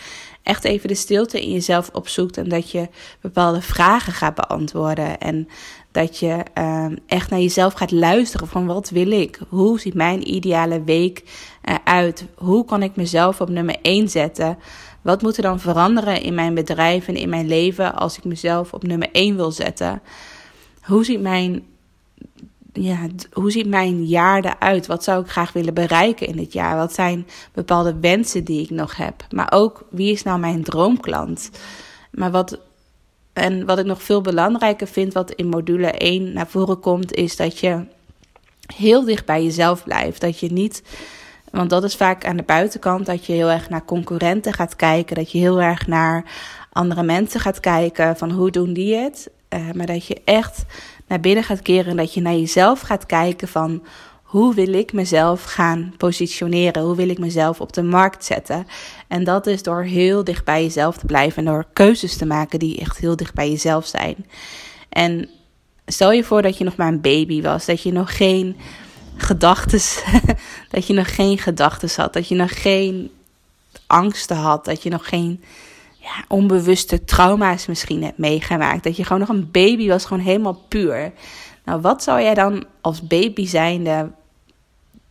echt 0.42 0.64
even 0.64 0.88
de 0.88 0.94
stilte 0.94 1.42
in 1.42 1.52
jezelf 1.52 1.90
opzoekt 1.92 2.36
en 2.36 2.48
dat 2.48 2.70
je 2.70 2.88
bepaalde 3.20 3.62
vragen 3.62 4.12
gaat 4.12 4.34
beantwoorden. 4.34 5.18
En 5.18 5.48
dat 5.92 6.18
je 6.18 6.42
uh, 6.58 6.86
echt 7.06 7.30
naar 7.30 7.40
jezelf 7.40 7.72
gaat 7.72 7.90
luisteren 7.90 8.48
van 8.48 8.66
wat 8.66 8.90
wil 8.90 9.10
ik? 9.10 9.40
Hoe 9.48 9.80
ziet 9.80 9.94
mijn 9.94 10.34
ideale 10.34 10.82
week 10.82 11.22
eruit? 11.62 12.26
Hoe 12.34 12.64
kan 12.64 12.82
ik 12.82 12.96
mezelf 12.96 13.40
op 13.40 13.48
nummer 13.48 13.76
1 13.82 14.08
zetten? 14.08 14.58
Wat 15.02 15.22
moet 15.22 15.36
er 15.36 15.42
dan 15.42 15.60
veranderen 15.60 16.22
in 16.22 16.34
mijn 16.34 16.54
bedrijf 16.54 17.08
en 17.08 17.16
in 17.16 17.28
mijn 17.28 17.46
leven 17.46 17.94
als 17.94 18.18
ik 18.18 18.24
mezelf 18.24 18.72
op 18.72 18.82
nummer 18.82 19.08
1 19.12 19.36
wil 19.36 19.50
zetten? 19.50 20.02
Hoe 20.82 21.04
ziet 21.04 21.20
mijn, 21.20 21.62
ja, 22.82 23.06
hoe 23.32 23.50
ziet 23.50 23.66
mijn 23.66 24.06
jaar 24.06 24.44
eruit? 24.44 24.86
Wat 24.86 25.04
zou 25.04 25.22
ik 25.22 25.30
graag 25.30 25.52
willen 25.52 25.74
bereiken 25.74 26.26
in 26.26 26.36
dit 26.36 26.52
jaar? 26.52 26.76
Wat 26.76 26.94
zijn 26.94 27.26
bepaalde 27.52 27.98
wensen 28.00 28.44
die 28.44 28.62
ik 28.62 28.70
nog 28.70 28.96
heb? 28.96 29.26
Maar 29.30 29.52
ook 29.52 29.84
wie 29.90 30.12
is 30.12 30.22
nou 30.22 30.38
mijn 30.38 30.62
droomklant? 30.62 31.50
Maar 32.10 32.30
wat, 32.30 32.58
en 33.32 33.66
wat 33.66 33.78
ik 33.78 33.86
nog 33.86 34.02
veel 34.02 34.20
belangrijker 34.20 34.86
vind, 34.86 35.12
wat 35.12 35.30
in 35.30 35.48
module 35.48 35.90
1 35.90 36.32
naar 36.32 36.48
voren 36.48 36.80
komt, 36.80 37.12
is 37.12 37.36
dat 37.36 37.58
je 37.58 37.84
heel 38.74 39.04
dicht 39.04 39.24
bij 39.24 39.44
jezelf 39.44 39.84
blijft. 39.84 40.20
Dat 40.20 40.40
je 40.40 40.52
niet 40.52 40.82
want 41.50 41.70
dat 41.70 41.84
is 41.84 41.96
vaak 41.96 42.24
aan 42.24 42.36
de 42.36 42.42
buitenkant 42.42 43.06
dat 43.06 43.26
je 43.26 43.32
heel 43.32 43.50
erg 43.50 43.68
naar 43.68 43.84
concurrenten 43.84 44.52
gaat 44.52 44.76
kijken. 44.76 45.16
Dat 45.16 45.32
je 45.32 45.38
heel 45.38 45.60
erg 45.60 45.86
naar 45.86 46.24
andere 46.72 47.02
mensen 47.02 47.40
gaat 47.40 47.60
kijken 47.60 48.16
van 48.16 48.30
hoe 48.30 48.50
doen 48.50 48.72
die 48.72 48.94
het. 48.94 49.30
Uh, 49.54 49.70
maar 49.72 49.86
dat 49.86 50.06
je 50.06 50.20
echt 50.24 50.64
naar 51.08 51.20
binnen 51.20 51.44
gaat 51.44 51.62
keren 51.62 51.90
en 51.90 51.96
dat 51.96 52.14
je 52.14 52.20
naar 52.20 52.34
jezelf 52.34 52.80
gaat 52.80 53.06
kijken 53.06 53.48
van 53.48 53.82
hoe 54.22 54.54
wil 54.54 54.72
ik 54.72 54.92
mezelf 54.92 55.44
gaan 55.44 55.94
positioneren? 55.96 56.82
Hoe 56.82 56.96
wil 56.96 57.08
ik 57.08 57.18
mezelf 57.18 57.60
op 57.60 57.72
de 57.72 57.82
markt 57.82 58.24
zetten? 58.24 58.66
En 59.06 59.24
dat 59.24 59.46
is 59.46 59.62
door 59.62 59.82
heel 59.82 60.24
dicht 60.24 60.44
bij 60.44 60.62
jezelf 60.62 60.96
te 60.96 61.06
blijven 61.06 61.46
en 61.46 61.52
door 61.52 61.66
keuzes 61.72 62.16
te 62.16 62.26
maken 62.26 62.58
die 62.58 62.78
echt 62.78 62.98
heel 62.98 63.16
dicht 63.16 63.34
bij 63.34 63.50
jezelf 63.50 63.86
zijn. 63.86 64.26
En 64.88 65.28
stel 65.86 66.12
je 66.12 66.24
voor 66.24 66.42
dat 66.42 66.58
je 66.58 66.64
nog 66.64 66.76
maar 66.76 66.88
een 66.88 67.00
baby 67.00 67.42
was, 67.42 67.66
dat 67.66 67.82
je 67.82 67.92
nog 67.92 68.16
geen 68.16 68.56
gedachten, 69.16 69.80
dat 70.70 70.86
je 70.86 70.92
nog 70.92 71.14
geen 71.14 71.38
gedachten 71.38 71.90
had, 71.96 72.12
dat 72.12 72.28
je 72.28 72.34
nog 72.34 72.62
geen 72.62 73.10
angsten 73.86 74.36
had, 74.36 74.64
dat 74.64 74.82
je 74.82 74.90
nog 74.90 75.08
geen 75.08 75.42
onbewuste 76.28 77.04
trauma's 77.04 77.66
misschien 77.66 78.02
hebt 78.02 78.18
meegemaakt, 78.18 78.84
dat 78.84 78.96
je 78.96 79.04
gewoon 79.04 79.20
nog 79.20 79.28
een 79.28 79.50
baby 79.50 79.88
was, 79.88 80.04
gewoon 80.04 80.22
helemaal 80.22 80.62
puur. 80.68 81.12
Nou, 81.64 81.80
wat 81.80 82.02
zou 82.02 82.20
jij 82.22 82.34
dan 82.34 82.64
als 82.80 83.06
baby 83.06 83.46
zijnde, 83.46 84.10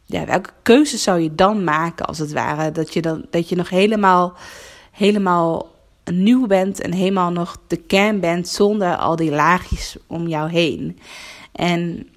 ja, 0.06 0.26
welke 0.26 0.50
keuzes 0.62 1.04
zou 1.04 1.20
je 1.20 1.36
dan 1.36 1.64
maken 1.64 2.06
als 2.06 2.18
het 2.18 2.34
ware? 2.34 2.72
Dat 2.72 2.94
je, 2.94 3.02
dan, 3.02 3.26
dat 3.30 3.50
je 3.50 3.56
nog 3.56 3.70
helemaal, 3.70 4.34
helemaal 4.92 5.76
nieuw 6.12 6.48
bent 6.48 6.82
en 6.82 6.94
helemaal 6.94 7.32
nog 7.32 7.58
de 7.68 7.78
kern 7.78 8.20
bent 8.20 8.48
zonder 8.48 8.96
al 8.96 9.16
die 9.16 9.32
laagjes 9.32 9.96
om 10.08 10.28
jou 10.28 10.50
heen. 10.50 11.00
En 11.52 12.08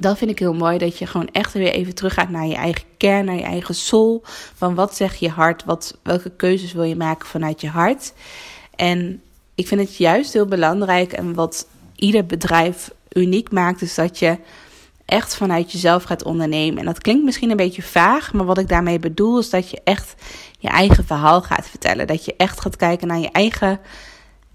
dat 0.00 0.18
vind 0.18 0.30
ik 0.30 0.38
heel 0.38 0.54
mooi, 0.54 0.78
dat 0.78 0.98
je 0.98 1.06
gewoon 1.06 1.28
echt 1.32 1.52
weer 1.52 1.72
even 1.72 1.94
teruggaat 1.94 2.28
naar 2.28 2.46
je 2.46 2.54
eigen 2.54 2.82
kern, 2.96 3.24
naar 3.24 3.34
je 3.34 3.42
eigen 3.42 3.74
soul. 3.74 4.22
Van 4.54 4.74
wat 4.74 4.96
zegt 4.96 5.18
je 5.18 5.28
hart, 5.28 5.64
wat, 5.64 5.98
welke 6.02 6.30
keuzes 6.30 6.72
wil 6.72 6.82
je 6.82 6.96
maken 6.96 7.28
vanuit 7.28 7.60
je 7.60 7.68
hart. 7.68 8.12
En 8.74 9.22
ik 9.54 9.66
vind 9.66 9.80
het 9.80 9.96
juist 9.96 10.32
heel 10.32 10.46
belangrijk 10.46 11.12
en 11.12 11.34
wat 11.34 11.66
ieder 11.96 12.26
bedrijf 12.26 12.90
uniek 13.12 13.50
maakt, 13.50 13.82
is 13.82 13.94
dat 13.94 14.18
je 14.18 14.38
echt 15.04 15.36
vanuit 15.36 15.72
jezelf 15.72 16.02
gaat 16.02 16.22
ondernemen. 16.22 16.78
En 16.78 16.84
dat 16.84 17.00
klinkt 17.00 17.24
misschien 17.24 17.50
een 17.50 17.56
beetje 17.56 17.82
vaag, 17.82 18.32
maar 18.32 18.46
wat 18.46 18.58
ik 18.58 18.68
daarmee 18.68 18.98
bedoel 18.98 19.38
is 19.38 19.50
dat 19.50 19.70
je 19.70 19.80
echt 19.84 20.14
je 20.58 20.68
eigen 20.68 21.04
verhaal 21.04 21.42
gaat 21.42 21.68
vertellen. 21.68 22.06
Dat 22.06 22.24
je 22.24 22.34
echt 22.36 22.60
gaat 22.60 22.76
kijken 22.76 23.08
naar 23.08 23.18
je 23.18 23.30
eigen 23.30 23.80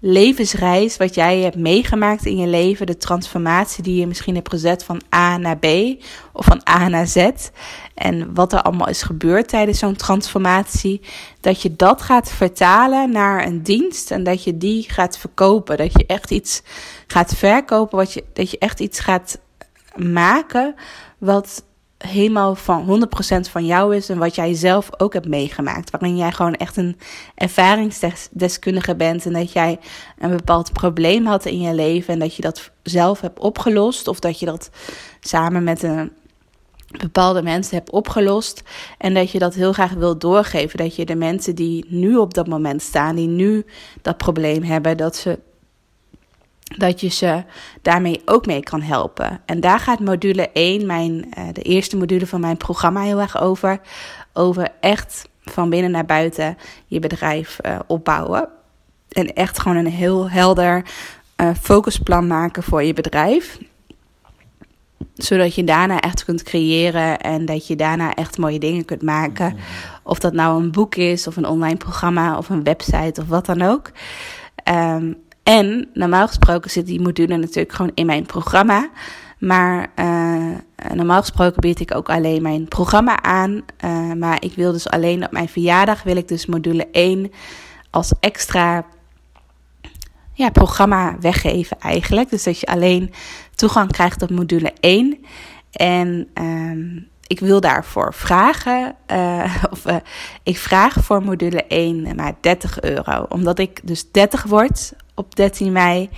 levensreis, 0.04 0.96
wat 0.96 1.14
jij 1.14 1.38
hebt 1.40 1.56
meegemaakt 1.56 2.26
in 2.26 2.36
je 2.36 2.46
leven, 2.46 2.86
de 2.86 2.96
transformatie 2.96 3.82
die 3.82 4.00
je 4.00 4.06
misschien 4.06 4.34
hebt 4.34 4.48
gezet 4.48 4.84
van 4.84 5.00
A 5.14 5.36
naar 5.36 5.58
B 5.58 5.66
of 6.32 6.44
van 6.44 6.60
A 6.68 6.88
naar 6.88 7.06
Z. 7.06 7.28
En 7.94 8.34
wat 8.34 8.52
er 8.52 8.62
allemaal 8.62 8.88
is 8.88 9.02
gebeurd 9.02 9.48
tijdens 9.48 9.78
zo'n 9.78 9.96
transformatie. 9.96 11.00
Dat 11.40 11.62
je 11.62 11.76
dat 11.76 12.02
gaat 12.02 12.30
vertalen 12.30 13.10
naar 13.10 13.46
een 13.46 13.62
dienst 13.62 14.10
en 14.10 14.24
dat 14.24 14.44
je 14.44 14.58
die 14.58 14.90
gaat 14.90 15.18
verkopen. 15.18 15.76
Dat 15.76 15.92
je 15.92 16.06
echt 16.06 16.30
iets 16.30 16.62
gaat 17.06 17.34
verkopen, 17.34 17.98
wat 17.98 18.12
je, 18.12 18.24
dat 18.32 18.50
je 18.50 18.58
echt 18.58 18.80
iets 18.80 19.00
gaat 19.00 19.38
maken 19.96 20.74
wat 21.18 21.64
helemaal 22.06 22.54
van 22.54 23.06
100% 23.46 23.50
van 23.50 23.66
jou 23.66 23.96
is 23.96 24.08
en 24.08 24.18
wat 24.18 24.34
jij 24.34 24.54
zelf 24.54 24.90
ook 24.96 25.12
hebt 25.12 25.28
meegemaakt. 25.28 25.90
Waarin 25.90 26.16
jij 26.16 26.32
gewoon 26.32 26.54
echt 26.54 26.76
een 26.76 26.98
ervaringsdeskundige 27.34 28.96
bent 28.96 29.26
en 29.26 29.32
dat 29.32 29.52
jij 29.52 29.78
een 30.18 30.36
bepaald 30.36 30.72
probleem 30.72 31.26
had 31.26 31.44
in 31.44 31.60
je 31.60 31.74
leven 31.74 32.12
en 32.14 32.18
dat 32.18 32.34
je 32.34 32.42
dat 32.42 32.70
zelf 32.82 33.20
hebt 33.20 33.38
opgelost 33.38 34.08
of 34.08 34.18
dat 34.20 34.38
je 34.38 34.46
dat 34.46 34.70
samen 35.20 35.64
met 35.64 35.82
een 35.82 36.12
bepaalde 37.00 37.42
mensen 37.42 37.76
hebt 37.76 37.90
opgelost 37.90 38.62
en 38.98 39.14
dat 39.14 39.30
je 39.30 39.38
dat 39.38 39.54
heel 39.54 39.72
graag 39.72 39.92
wil 39.92 40.18
doorgeven. 40.18 40.78
Dat 40.78 40.96
je 40.96 41.04
de 41.04 41.14
mensen 41.14 41.54
die 41.54 41.84
nu 41.88 42.16
op 42.16 42.34
dat 42.34 42.46
moment 42.46 42.82
staan, 42.82 43.16
die 43.16 43.28
nu 43.28 43.64
dat 44.02 44.16
probleem 44.16 44.62
hebben, 44.62 44.96
dat 44.96 45.16
ze 45.16 45.38
dat 46.76 47.00
je 47.00 47.08
ze 47.08 47.44
daarmee 47.82 48.22
ook 48.24 48.46
mee 48.46 48.62
kan 48.62 48.82
helpen. 48.82 49.40
En 49.46 49.60
daar 49.60 49.78
gaat 49.78 50.00
module 50.00 50.50
1, 50.52 50.86
mijn, 50.86 51.12
uh, 51.38 51.44
de 51.52 51.62
eerste 51.62 51.96
module 51.96 52.26
van 52.26 52.40
mijn 52.40 52.56
programma, 52.56 53.02
heel 53.02 53.20
erg 53.20 53.40
over. 53.40 53.80
Over 54.32 54.68
echt 54.80 55.28
van 55.44 55.70
binnen 55.70 55.90
naar 55.90 56.06
buiten 56.06 56.56
je 56.86 56.98
bedrijf 56.98 57.58
uh, 57.66 57.78
opbouwen. 57.86 58.48
En 59.08 59.34
echt 59.34 59.58
gewoon 59.58 59.76
een 59.76 59.86
heel 59.86 60.30
helder 60.30 60.84
uh, 61.36 61.50
focusplan 61.60 62.26
maken 62.26 62.62
voor 62.62 62.82
je 62.82 62.92
bedrijf. 62.92 63.58
Zodat 65.14 65.54
je 65.54 65.64
daarna 65.64 66.00
echt 66.00 66.24
kunt 66.24 66.42
creëren 66.42 67.20
en 67.20 67.44
dat 67.44 67.66
je 67.66 67.76
daarna 67.76 68.14
echt 68.14 68.38
mooie 68.38 68.58
dingen 68.58 68.84
kunt 68.84 69.02
maken. 69.02 69.56
Of 70.02 70.18
dat 70.18 70.32
nou 70.32 70.62
een 70.62 70.70
boek 70.70 70.94
is, 70.94 71.26
of 71.26 71.36
een 71.36 71.46
online 71.46 71.76
programma, 71.76 72.38
of 72.38 72.48
een 72.48 72.64
website, 72.64 73.20
of 73.20 73.28
wat 73.28 73.46
dan 73.46 73.62
ook. 73.62 73.90
Um, 74.70 75.16
en 75.42 75.88
normaal 75.92 76.26
gesproken 76.26 76.70
zit 76.70 76.86
die 76.86 77.00
module 77.00 77.36
natuurlijk 77.36 77.72
gewoon 77.74 77.92
in 77.94 78.06
mijn 78.06 78.26
programma. 78.26 78.90
Maar 79.38 79.92
uh, 79.96 80.54
normaal 80.94 81.20
gesproken 81.20 81.60
bied 81.60 81.80
ik 81.80 81.94
ook 81.94 82.10
alleen 82.10 82.42
mijn 82.42 82.68
programma 82.68 83.22
aan. 83.22 83.62
Uh, 83.84 84.12
maar 84.12 84.44
ik 84.44 84.54
wil 84.54 84.72
dus 84.72 84.88
alleen 84.88 85.24
op 85.24 85.32
mijn 85.32 85.48
verjaardag 85.48 86.02
wil 86.02 86.16
ik 86.16 86.28
dus 86.28 86.46
module 86.46 86.88
1 86.92 87.32
als 87.90 88.12
extra 88.20 88.84
ja, 90.32 90.50
programma 90.50 91.16
weggeven 91.20 91.78
eigenlijk. 91.78 92.30
Dus 92.30 92.42
dat 92.42 92.60
je 92.60 92.66
alleen 92.66 93.12
toegang 93.54 93.92
krijgt 93.92 94.18
tot 94.18 94.30
module 94.30 94.72
1. 94.80 95.24
En 95.72 96.28
uh, 96.40 97.02
ik 97.26 97.40
wil 97.40 97.60
daarvoor 97.60 98.14
vragen. 98.14 98.96
Of 99.72 99.84
ik 100.42 100.58
vraag 100.58 100.94
voor 101.04 101.22
module 101.22 101.64
1 101.64 102.16
maar 102.16 102.34
30 102.40 102.80
euro. 102.80 103.26
Omdat 103.28 103.58
ik 103.58 103.80
dus 103.84 104.10
30 104.10 104.42
word 104.42 104.92
op 105.14 105.36
13 105.36 105.72
mei 105.72 106.10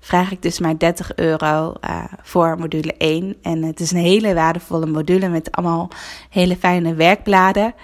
vraag 0.00 0.30
ik 0.30 0.42
dus 0.42 0.58
maar 0.58 0.78
30 0.78 1.14
euro 1.14 1.74
uh, 1.84 2.04
voor 2.22 2.58
module 2.58 2.94
1. 2.98 3.36
En 3.42 3.62
het 3.62 3.80
is 3.80 3.90
een 3.90 3.98
hele 3.98 4.34
waardevolle 4.34 4.86
module 4.86 5.28
met 5.28 5.52
allemaal 5.52 5.90
hele 6.30 6.56
fijne 6.56 6.94
werkbladen. 6.94 7.74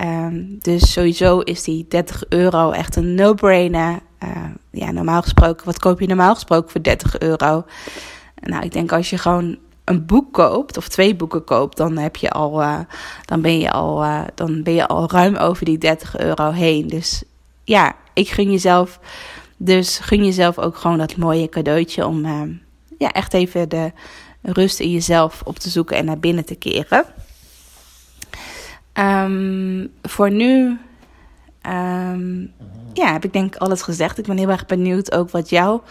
Um, 0.00 0.56
dus 0.58 0.92
sowieso 0.92 1.38
is 1.40 1.62
die 1.62 1.86
30 1.88 2.24
euro 2.28 2.70
echt 2.70 2.96
een 2.96 3.14
no-brainer. 3.14 3.98
Uh, 4.24 4.30
ja, 4.70 4.90
normaal 4.90 5.22
gesproken, 5.22 5.66
wat 5.66 5.78
koop 5.78 6.00
je 6.00 6.06
normaal 6.06 6.34
gesproken 6.34 6.70
voor 6.70 6.82
30 6.82 7.18
euro? 7.18 7.64
Nou, 8.40 8.64
ik 8.64 8.72
denk 8.72 8.92
als 8.92 9.10
je 9.10 9.18
gewoon 9.18 9.58
een 9.84 10.06
boek 10.06 10.32
koopt 10.32 10.76
of 10.76 10.88
twee 10.88 11.16
boeken 11.16 11.44
koopt, 11.44 11.76
dan 11.76 11.96
heb 11.96 12.16
je 12.16 12.30
al, 12.30 12.62
uh, 12.62 12.78
dan 13.24 13.40
ben 13.40 13.58
je 13.58 13.70
al, 13.70 14.04
uh, 14.04 14.20
dan 14.34 14.62
ben 14.62 14.74
je 14.74 14.86
al 14.86 15.10
ruim 15.10 15.36
over 15.36 15.64
die 15.64 15.78
30 15.78 16.18
euro 16.18 16.50
heen. 16.50 16.86
Dus 16.86 17.22
ja, 17.64 17.94
ik 18.12 18.28
gun 18.28 18.50
jezelf, 18.50 19.00
dus 19.56 19.98
gun 19.98 20.24
jezelf 20.24 20.58
ook 20.58 20.76
gewoon 20.76 20.98
dat 20.98 21.16
mooie 21.16 21.48
cadeautje 21.48 22.06
om 22.06 22.24
uh, 22.24 22.42
ja, 22.98 23.12
echt 23.12 23.34
even 23.34 23.68
de 23.68 23.92
rust 24.42 24.80
in 24.80 24.90
jezelf 24.90 25.42
op 25.44 25.58
te 25.58 25.68
zoeken 25.68 25.96
en 25.96 26.04
naar 26.04 26.18
binnen 26.18 26.44
te 26.44 26.54
keren. 26.54 27.04
Um, 28.94 29.92
voor 30.02 30.30
nu 30.30 30.78
um, 31.68 32.52
ja, 32.92 33.12
heb 33.12 33.24
ik 33.24 33.32
denk 33.32 33.56
alles 33.56 33.82
gezegd. 33.82 34.18
Ik 34.18 34.26
ben 34.26 34.36
heel 34.36 34.48
erg 34.48 34.66
benieuwd 34.66 35.12
ook 35.12 35.30
wat 35.30 35.50
jouw 35.50 35.82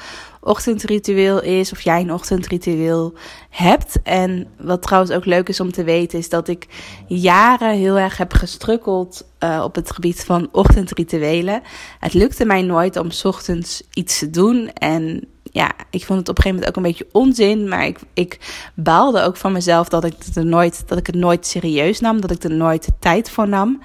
ochtendritueel 0.41 1.41
is. 1.41 1.71
Of 1.71 1.81
jij 1.81 2.01
een 2.01 2.13
ochtendritueel 2.13 3.13
hebt. 3.49 4.01
En 4.03 4.47
wat 4.57 4.81
trouwens 4.81 5.11
ook 5.11 5.25
leuk 5.25 5.49
is 5.49 5.59
om 5.59 5.71
te 5.71 5.83
weten, 5.83 6.19
is 6.19 6.29
dat 6.29 6.47
ik 6.47 6.67
jaren 7.07 7.75
heel 7.77 7.97
erg 7.97 8.17
heb 8.17 8.33
gestrukkeld 8.33 9.25
uh, 9.39 9.61
op 9.63 9.75
het 9.75 9.91
gebied 9.91 10.23
van 10.23 10.49
ochtendrituelen. 10.51 11.61
Het 11.99 12.13
lukte 12.13 12.45
mij 12.45 12.61
nooit 12.61 12.97
om 12.97 13.09
ochtends 13.23 13.83
iets 13.93 14.19
te 14.19 14.29
doen. 14.29 14.69
En 14.73 15.27
ja, 15.43 15.71
ik 15.89 16.05
vond 16.05 16.19
het 16.19 16.29
op 16.29 16.37
een 16.37 16.43
gegeven 16.43 16.49
moment 16.49 16.67
ook 16.67 16.75
een 16.75 16.91
beetje 16.91 17.07
onzin. 17.11 17.67
Maar 17.67 17.85
ik, 17.85 17.99
ik 18.13 18.39
baalde 18.73 19.21
ook 19.21 19.37
van 19.37 19.51
mezelf 19.51 19.89
dat 19.89 20.03
ik, 20.03 20.15
het 20.33 20.45
nooit, 20.45 20.83
dat 20.87 20.97
ik 20.97 21.07
het 21.07 21.15
nooit 21.15 21.45
serieus 21.45 21.99
nam. 21.99 22.21
Dat 22.21 22.31
ik 22.31 22.43
er 22.43 22.53
nooit 22.53 22.87
tijd 22.99 23.29
voor 23.29 23.47
nam. 23.47 23.81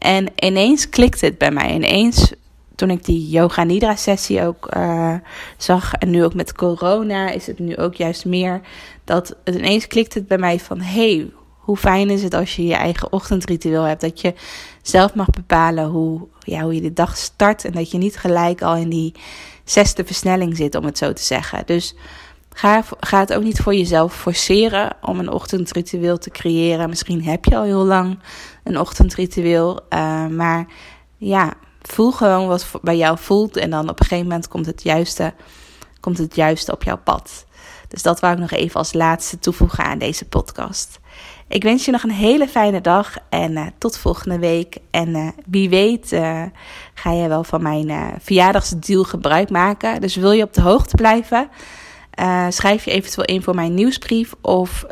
En 0.00 0.26
ineens 0.36 0.88
klikte 0.88 1.24
het 1.24 1.38
bij 1.38 1.50
mij. 1.50 1.74
Ineens 1.74 2.32
toen 2.74 2.90
ik 2.90 3.04
die 3.04 3.28
yoga 3.28 3.64
nidra 3.64 3.96
sessie 3.96 4.42
ook 4.42 4.76
uh, 4.76 5.14
zag 5.56 5.94
en 5.94 6.10
nu 6.10 6.24
ook 6.24 6.34
met 6.34 6.52
corona 6.52 7.30
is 7.30 7.46
het 7.46 7.58
nu 7.58 7.76
ook 7.76 7.94
juist 7.94 8.24
meer 8.24 8.60
dat 9.04 9.36
het 9.44 9.56
ineens 9.56 9.86
klikt 9.86 10.14
het 10.14 10.28
bij 10.28 10.38
mij 10.38 10.58
van 10.58 10.80
hey, 10.80 11.30
hoe 11.58 11.76
fijn 11.76 12.10
is 12.10 12.22
het 12.22 12.34
als 12.34 12.56
je 12.56 12.66
je 12.66 12.74
eigen 12.74 13.12
ochtendritueel 13.12 13.82
hebt 13.82 14.00
dat 14.00 14.20
je 14.20 14.34
zelf 14.82 15.14
mag 15.14 15.30
bepalen 15.30 15.84
hoe, 15.84 16.20
ja, 16.38 16.62
hoe 16.62 16.74
je 16.74 16.80
de 16.80 16.92
dag 16.92 17.16
start 17.16 17.64
en 17.64 17.72
dat 17.72 17.90
je 17.90 17.98
niet 17.98 18.16
gelijk 18.16 18.62
al 18.62 18.76
in 18.76 18.88
die 18.88 19.14
zesde 19.64 20.04
versnelling 20.04 20.56
zit 20.56 20.74
om 20.74 20.84
het 20.84 20.98
zo 20.98 21.12
te 21.12 21.22
zeggen. 21.22 21.62
Dus 21.66 21.94
Ga, 22.60 23.20
het 23.20 23.32
ook 23.32 23.42
niet 23.42 23.60
voor 23.60 23.74
jezelf 23.74 24.14
forceren 24.14 24.96
om 25.02 25.18
een 25.18 25.30
ochtendritueel 25.30 26.18
te 26.18 26.30
creëren. 26.30 26.88
Misschien 26.88 27.24
heb 27.24 27.44
je 27.44 27.56
al 27.56 27.62
heel 27.62 27.84
lang 27.84 28.18
een 28.64 28.78
ochtendritueel. 28.78 29.80
Uh, 29.90 30.26
maar 30.26 30.66
ja, 31.16 31.52
voel 31.82 32.10
gewoon 32.12 32.46
wat 32.46 32.66
bij 32.82 32.96
jou 32.96 33.18
voelt. 33.18 33.56
En 33.56 33.70
dan 33.70 33.88
op 33.88 34.00
een 34.00 34.06
gegeven 34.06 34.28
moment 34.28 34.48
komt 34.48 34.66
het 34.66 34.82
juiste, 34.82 35.34
komt 36.00 36.18
het 36.18 36.34
juiste 36.34 36.72
op 36.72 36.82
jouw 36.82 36.98
pad. 36.98 37.46
Dus 37.88 38.02
dat 38.02 38.20
wou 38.20 38.32
ik 38.32 38.38
nog 38.38 38.50
even 38.50 38.76
als 38.76 38.92
laatste 38.92 39.38
toevoegen 39.38 39.84
aan 39.84 39.98
deze 39.98 40.24
podcast. 40.24 41.00
Ik 41.48 41.62
wens 41.62 41.84
je 41.84 41.90
nog 41.90 42.02
een 42.02 42.10
hele 42.10 42.48
fijne 42.48 42.80
dag 42.80 43.16
en 43.28 43.52
uh, 43.52 43.66
tot 43.78 43.98
volgende 43.98 44.38
week. 44.38 44.76
En 44.90 45.08
uh, 45.08 45.28
wie 45.46 45.68
weet 45.68 46.08
ga 46.94 47.12
je 47.12 47.28
wel 47.28 47.44
van 47.44 47.62
mijn 47.62 48.18
verjaardagsdeal 48.20 49.04
gebruik 49.04 49.50
maken. 49.50 50.00
Dus 50.00 50.16
wil 50.16 50.32
je 50.32 50.42
op 50.42 50.54
de 50.54 50.60
hoogte 50.60 50.96
blijven? 50.96 51.48
Schrijf 52.48 52.84
je 52.84 52.90
eventueel 52.90 53.26
in 53.26 53.42
voor 53.42 53.54
mijn 53.54 53.74
nieuwsbrief 53.74 54.34
of 54.40 54.84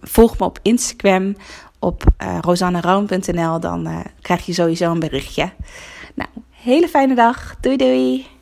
volg 0.00 0.38
me 0.38 0.44
op 0.44 0.58
Instagram 0.62 1.36
op 1.78 2.04
uh, 2.22 3.60
Dan 3.60 4.04
krijg 4.22 4.46
je 4.46 4.52
sowieso 4.52 4.90
een 4.90 5.00
berichtje. 5.00 5.50
Nou, 6.14 6.28
hele 6.50 6.88
fijne 6.88 7.14
dag. 7.14 7.56
Doei 7.60 7.76
doei. 7.76 8.35